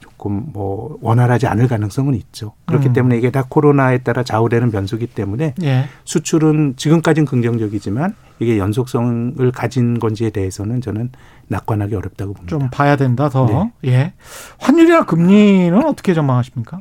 [0.00, 2.52] 조금 뭐 원활하지 않을 가능성은 있죠.
[2.66, 2.92] 그렇기 음.
[2.92, 5.84] 때문에 이게 다 코로나에 따라 좌우되는 변수기 때문에 예.
[6.04, 11.10] 수출은 지금까지는 긍정적이지만 이게 연속성을 가진 건지에 대해서는 저는
[11.48, 12.50] 낙관하기 어렵다고 봅니다.
[12.58, 13.46] 좀 봐야 된다 더.
[13.46, 13.90] 네.
[13.90, 14.12] 예.
[14.58, 16.80] 환율이나 금리는 어떻게 전망하십니까?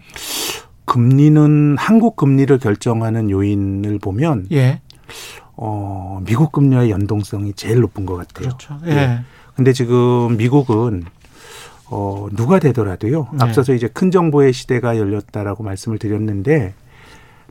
[0.91, 4.81] 금리는 한국 금리를 결정하는 요인을 보면 예.
[5.55, 8.49] 어, 미국 금리와의 연동성이 제일 높은 것 같아요.
[8.49, 8.77] 그렇죠.
[8.87, 8.91] 예.
[8.91, 9.19] 예.
[9.55, 11.05] 근데 지금 미국은
[11.89, 13.29] 어, 누가 되더라도요.
[13.31, 13.37] 네.
[13.39, 16.73] 앞서서 이제 큰 정부의 시대가 열렸다라고 말씀을 드렸는데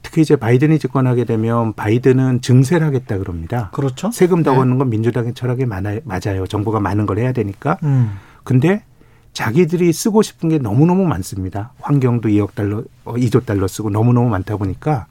[0.03, 3.71] 특히 이제 바이든이 집권하게 되면 바이든은 증세를 하겠다 그럽니다.
[3.73, 4.11] 그렇죠.
[4.11, 4.59] 세금 더 네.
[4.59, 6.47] 걷는 건 민주당의 철학에 맞아요.
[6.47, 7.79] 정부가 많은 걸 해야 되니까.
[7.85, 8.19] 음.
[8.45, 8.83] 근데
[9.33, 11.73] 자기들이 쓰고 싶은 게 너무너무 많습니다.
[11.81, 15.07] 환경도 2억 달러, 2조 어, 달러 쓰고 너무너무 많다 보니까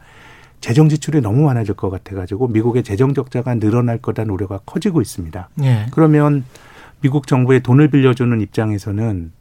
[0.62, 5.50] 재정 지출이 너무 많아질 것 같아가지고 미국의 재정 적자가 늘어날 거다는 우려가 커지고 있습니다.
[5.64, 5.86] 예.
[5.92, 6.44] 그러면
[7.02, 9.32] 미국 정부에 돈을 빌려주는 입장에서는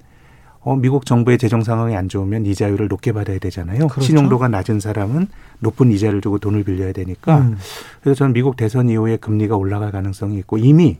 [0.60, 3.88] 어, 미국 정부의 재정 상황이 안 좋으면 이자율을 높게 받아야 되잖아요.
[3.88, 4.00] 그렇죠.
[4.02, 5.28] 신용도가 낮은 사람은
[5.60, 7.38] 높은 이자를 주고 돈을 빌려야 되니까.
[7.38, 7.56] 음.
[8.00, 10.98] 그래서 저는 미국 대선 이후에 금리가 올라갈 가능성이 있고 이미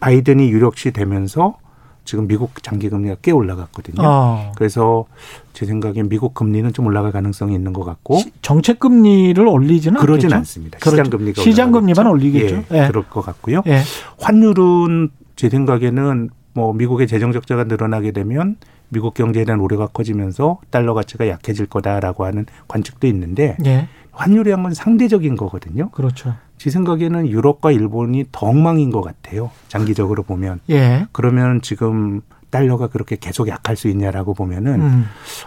[0.00, 1.58] 바이든이 유력시 되면서
[2.06, 4.02] 지금 미국 장기 금리가 꽤 올라갔거든요.
[4.06, 4.52] 어.
[4.56, 5.04] 그래서
[5.52, 10.36] 제 생각엔 미국 금리는 좀 올라갈 가능성이 있는 것 같고 정책 금리를 올리지는 그러진 않겠죠?
[10.36, 10.78] 않습니다.
[10.78, 10.96] 그렇죠.
[10.96, 12.64] 시장 금리가 시장 금리만 올리겠죠.
[12.72, 12.86] 예, 예.
[12.86, 13.62] 그럴 것 같고요.
[13.66, 13.82] 예.
[14.20, 18.56] 환율은 제 생각에는 뭐 미국의 재정 적자가 늘어나게 되면
[18.88, 23.88] 미국 경제에 대한 우려가 커지면서 달러 가치가 약해질 거다라고 하는 관측도 있는데 예.
[24.12, 25.90] 환율이란 건 상대적인 거거든요.
[25.90, 26.34] 그렇죠.
[26.58, 29.50] 제 생각에는 유럽과 일본이 더 엉망인 것 같아요.
[29.68, 30.60] 장기적으로 보면.
[30.70, 31.06] 예.
[31.12, 35.04] 그러면 지금 달러가 그렇게 계속 약할 수 있냐라고 보면은 음.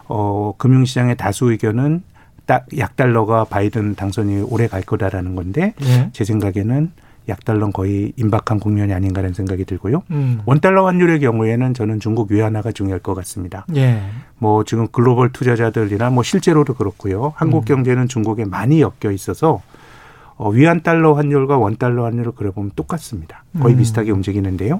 [0.08, 2.04] 어 금융시장의 다수 의견은
[2.78, 6.10] 약달러가 바이든 당선이 오래 갈 거다라는 건데 예.
[6.14, 6.92] 제 생각에는
[7.28, 10.02] 약달러는 거의 임박한 국면이 아닌가라는 생각이 들고요.
[10.10, 10.42] 음.
[10.46, 13.66] 원달러 환율의 경우에는 저는 중국 위안화가 중요할 것 같습니다.
[13.76, 14.02] 예.
[14.40, 17.34] 뭐 지금 글로벌 투자자들이나 뭐 실제로도 그렇고요.
[17.36, 17.66] 한국 음.
[17.66, 19.62] 경제는 중국에 많이 엮여 있어서
[20.40, 23.44] 어, 위안 달러 환율과 원 달러 환율을 그려보면 똑같습니다.
[23.62, 23.80] 거의 음.
[23.80, 24.80] 비슷하게 움직이는데요.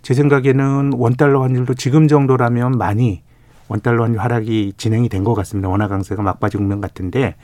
[0.00, 3.22] 제 생각에는 원 달러 환율도 지금 정도라면 많이
[3.66, 5.68] 원 달러 환율 하락이 진행이 된 것 같습니다.
[5.68, 7.34] 원화 강세가 막바지 국면 같은데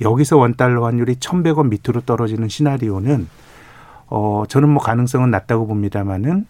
[0.00, 3.28] 여기서 원 달러 환율이 천백 원 밑으로 떨어지는 시나리오는
[4.06, 6.46] 어, 저는 뭐 가능성은 낮다고 봅니다만은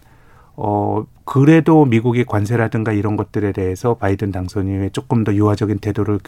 [0.55, 6.19] 어, 그래도 미국의 관세라든가 이런 것들에 대해서 바이든 당선 이후에 조금 더 유화적인 태도를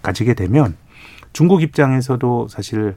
[0.00, 0.76] 가지게 되면
[1.34, 2.96] 중국 입장에서도 사실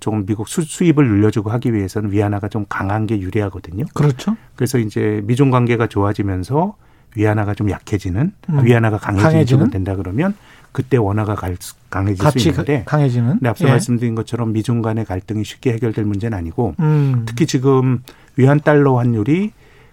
[0.00, 3.84] 조금 미국 수 입을 늘려주고 하기 위해서는 위안화가 좀 강한 게 유리하거든요.
[3.94, 4.36] 그렇죠.
[4.56, 6.74] 그래서 이제 미중 관계가 좋아지면서
[7.16, 8.64] 위안화가 좀 약해지는 음.
[8.64, 10.34] 위안화가 강해지는, 된다 그러면
[10.72, 11.34] 그때 원화가
[11.90, 13.70] 강해질 수 있는데 강해지는 네, 앞서 예.
[13.70, 17.24] 말씀드린 것처럼 미중 간의 갈등이 쉽게 해결될 문제는 아니고 음.
[17.26, 18.02] 특히 지금
[18.36, 19.52] 위안 달러 환율이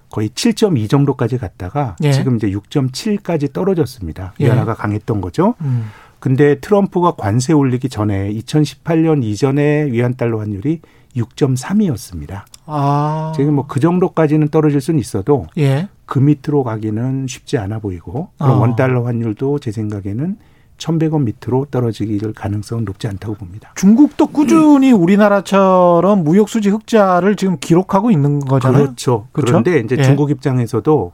[0.10, 2.12] 거의 7.2 정도까지 갔다가 예.
[2.12, 4.34] 지금 이제 6.7까지 떨어졌습니다.
[4.40, 4.46] 예.
[4.46, 4.76] 위안화가 예.
[4.76, 5.56] 강했던 거죠.
[5.62, 5.90] 음.
[6.20, 10.82] 근데 트럼프가 관세 올리기 전에 2018년 이전에 위안 달러 환율이
[11.16, 12.44] 6.3이었습니다.
[12.66, 13.34] 아.
[13.36, 15.88] 지금 뭐 그 정도까지는 떨어질 수는 있어도 예.
[16.06, 18.48] 그 밑으로 가기는 쉽지 않아 보이고 어.
[18.48, 20.38] 원 달러 환율도 제 생각에는
[20.78, 23.72] 1,100원 밑으로 떨어지기를 가능성은 높지 않다고 봅니다.
[23.76, 25.02] 중국도 꾸준히 음.
[25.02, 28.84] 우리나라처럼 무역 수지 흑자를 지금 기록하고 있는 거잖아요.
[28.84, 29.28] 그렇죠.
[29.32, 29.52] 그렇죠?
[29.52, 30.04] 그런데 이제 예.
[30.04, 31.12] 중국 입장에서도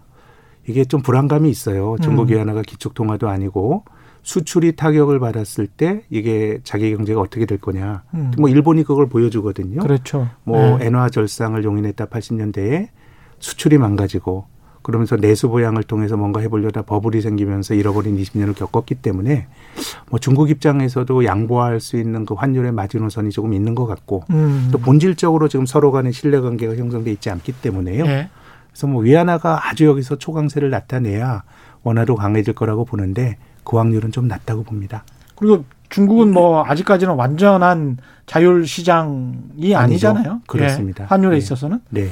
[0.68, 1.96] 이게 좀 불안감이 있어요.
[2.02, 2.42] 중국이 음.
[2.42, 3.84] 하나가 기축 통화도 아니고
[4.24, 8.04] 수출이 타격을 받았을 때 이게 자기 경제가 어떻게 될 거냐.
[8.14, 8.32] 음.
[8.38, 9.82] 뭐 일본이 그걸 보여주거든요.
[9.82, 10.30] 그렇죠.
[10.44, 10.88] 뭐 네.
[10.88, 12.88] 엔화 절상을 용인했다 80년대에
[13.40, 14.46] 수출이 망가지고
[14.82, 19.48] 그러면서 내수 보양을 통해서 뭔가 해보려다 버블이 생기면서 잃어버린 20년을 겪었기 때문에
[20.10, 24.70] 뭐 중국 입장에서도 양보할 수 있는 그 환율의 마지노선이 조금 있는 것 같고 음.
[24.72, 28.06] 또 본질적으로 지금 서로 간의 신뢰 관계가 형성돼 있지 않기 때문에요.
[28.06, 28.30] 네.
[28.72, 31.44] 그래서 뭐 위안화가 아주 여기서 초강세를 나타내야
[31.84, 35.04] 원화도 강해질 거라고 보는데 그 확률은 좀 낮다고 봅니다.
[35.36, 40.42] 그리고 중국은 뭐 아직까지는 완전한 자율 시장이 아니잖아요.
[40.48, 41.04] 그렇습니다.
[41.04, 41.38] 예, 환율에 네.
[41.38, 41.80] 있어서는.
[41.90, 42.08] 네.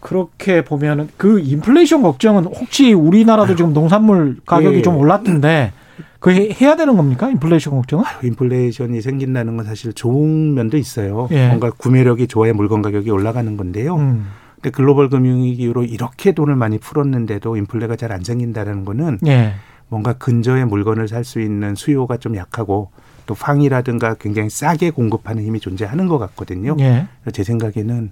[0.00, 3.56] 그렇게 보면은 그 인플레이션 걱정은 혹시 우리나라도 아유.
[3.56, 4.82] 지금 농산물 가격이 예.
[4.82, 5.72] 좀 올랐던데
[6.20, 7.28] 그 해야 되는 겁니까?
[7.28, 8.04] 인플레이션 걱정은?
[8.06, 11.28] 아유, 인플레이션이 생긴다는 건 사실 좋은 면도 있어요.
[11.32, 11.48] 예.
[11.48, 13.96] 뭔가 구매력이 좋아야 물건 가격이 올라가는 건데요.
[13.96, 14.26] 음.
[14.54, 19.52] 근데 글로벌 금융위기로 이렇게 돈을 많이 풀었는데도 인플레가 잘 안 생긴다는 거는 예.
[19.90, 22.90] 뭔가 근저에 물건을 살 수 있는 수요가 좀 약하고
[23.26, 26.76] 또 팡이라든가 굉장히 싸게 공급하는 힘이 존재하는 것 같거든요.
[26.80, 27.06] 예.
[27.32, 28.10] 제 생각에는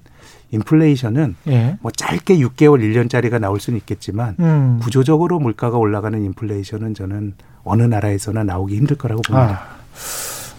[0.50, 1.78] 인플레이션은 예.
[1.80, 4.78] 뭐 짧게 6개월, 1년짜리가 나올 수는 있겠지만 음.
[4.82, 9.60] 구조적으로 물가가 올라가는 인플레이션은 저는 어느 나라에서나 나오기 힘들 거라고 봅니다.
[9.62, 9.78] 아,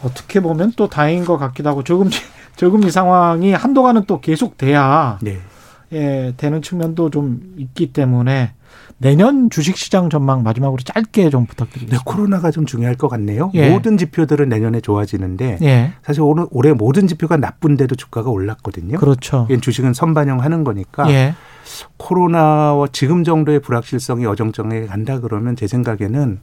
[0.03, 2.09] 어떻게 보면 또 다행인 것 같기도 하고 조금
[2.57, 5.39] 조금 이 상황이 한동안은 또 계속 돼야 네.
[5.93, 8.51] 예, 되는 측면도 좀 있기 때문에
[8.99, 11.97] 내년 주식시장 전망 마지막으로 짧게 좀 부탁드리겠습니다.
[11.97, 13.49] 네, 코로나가 좀 중요할 것 같네요.
[13.53, 13.69] 예.
[13.69, 15.93] 모든 지표들은 내년에 좋아지는데 예.
[16.03, 18.97] 사실 오늘 올해 모든 지표가 나쁜데도 주가가 올랐거든요.
[18.99, 19.47] 그렇죠.
[19.61, 21.33] 주식은 선반영하는 거니까 예.
[21.97, 26.41] 코로나와 지금 정도의 불확실성이 어정쩡하게 간다 그러면 제 생각에는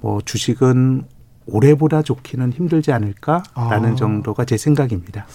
[0.00, 1.04] 뭐 주식은
[1.50, 3.94] 올해보다 좋기는 힘들지 않을까라는 아.
[3.94, 5.26] 정도가 제 생각입니다.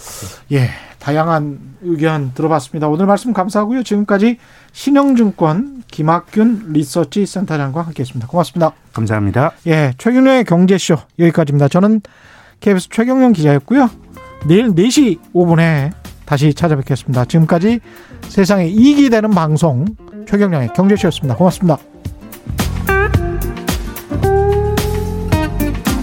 [0.52, 2.88] 예, 다양한 의견 들어봤습니다.
[2.88, 3.84] 오늘 말씀 감사하고요.
[3.84, 4.38] 지금까지
[4.72, 8.28] 신영증권 김학균 리서치 센터장과 함께했습니다.
[8.28, 8.74] 고맙습니다.
[8.94, 9.52] 감사합니다.
[9.68, 11.68] 예, 최경련의 경제쇼 여기까지입니다.
[11.68, 12.02] 저는
[12.60, 13.90] KBS 최경련 기자였고요.
[14.48, 15.92] 내일 4시 5분에
[16.26, 17.26] 다시 찾아뵙겠습니다.
[17.26, 17.80] 지금까지
[18.24, 19.86] 세상에 이익이 되는 방송
[20.28, 21.36] 최경련의 경제쇼였습니다.
[21.36, 21.78] 고맙습니다.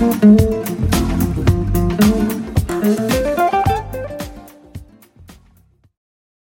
[0.00, 0.49] Thank you.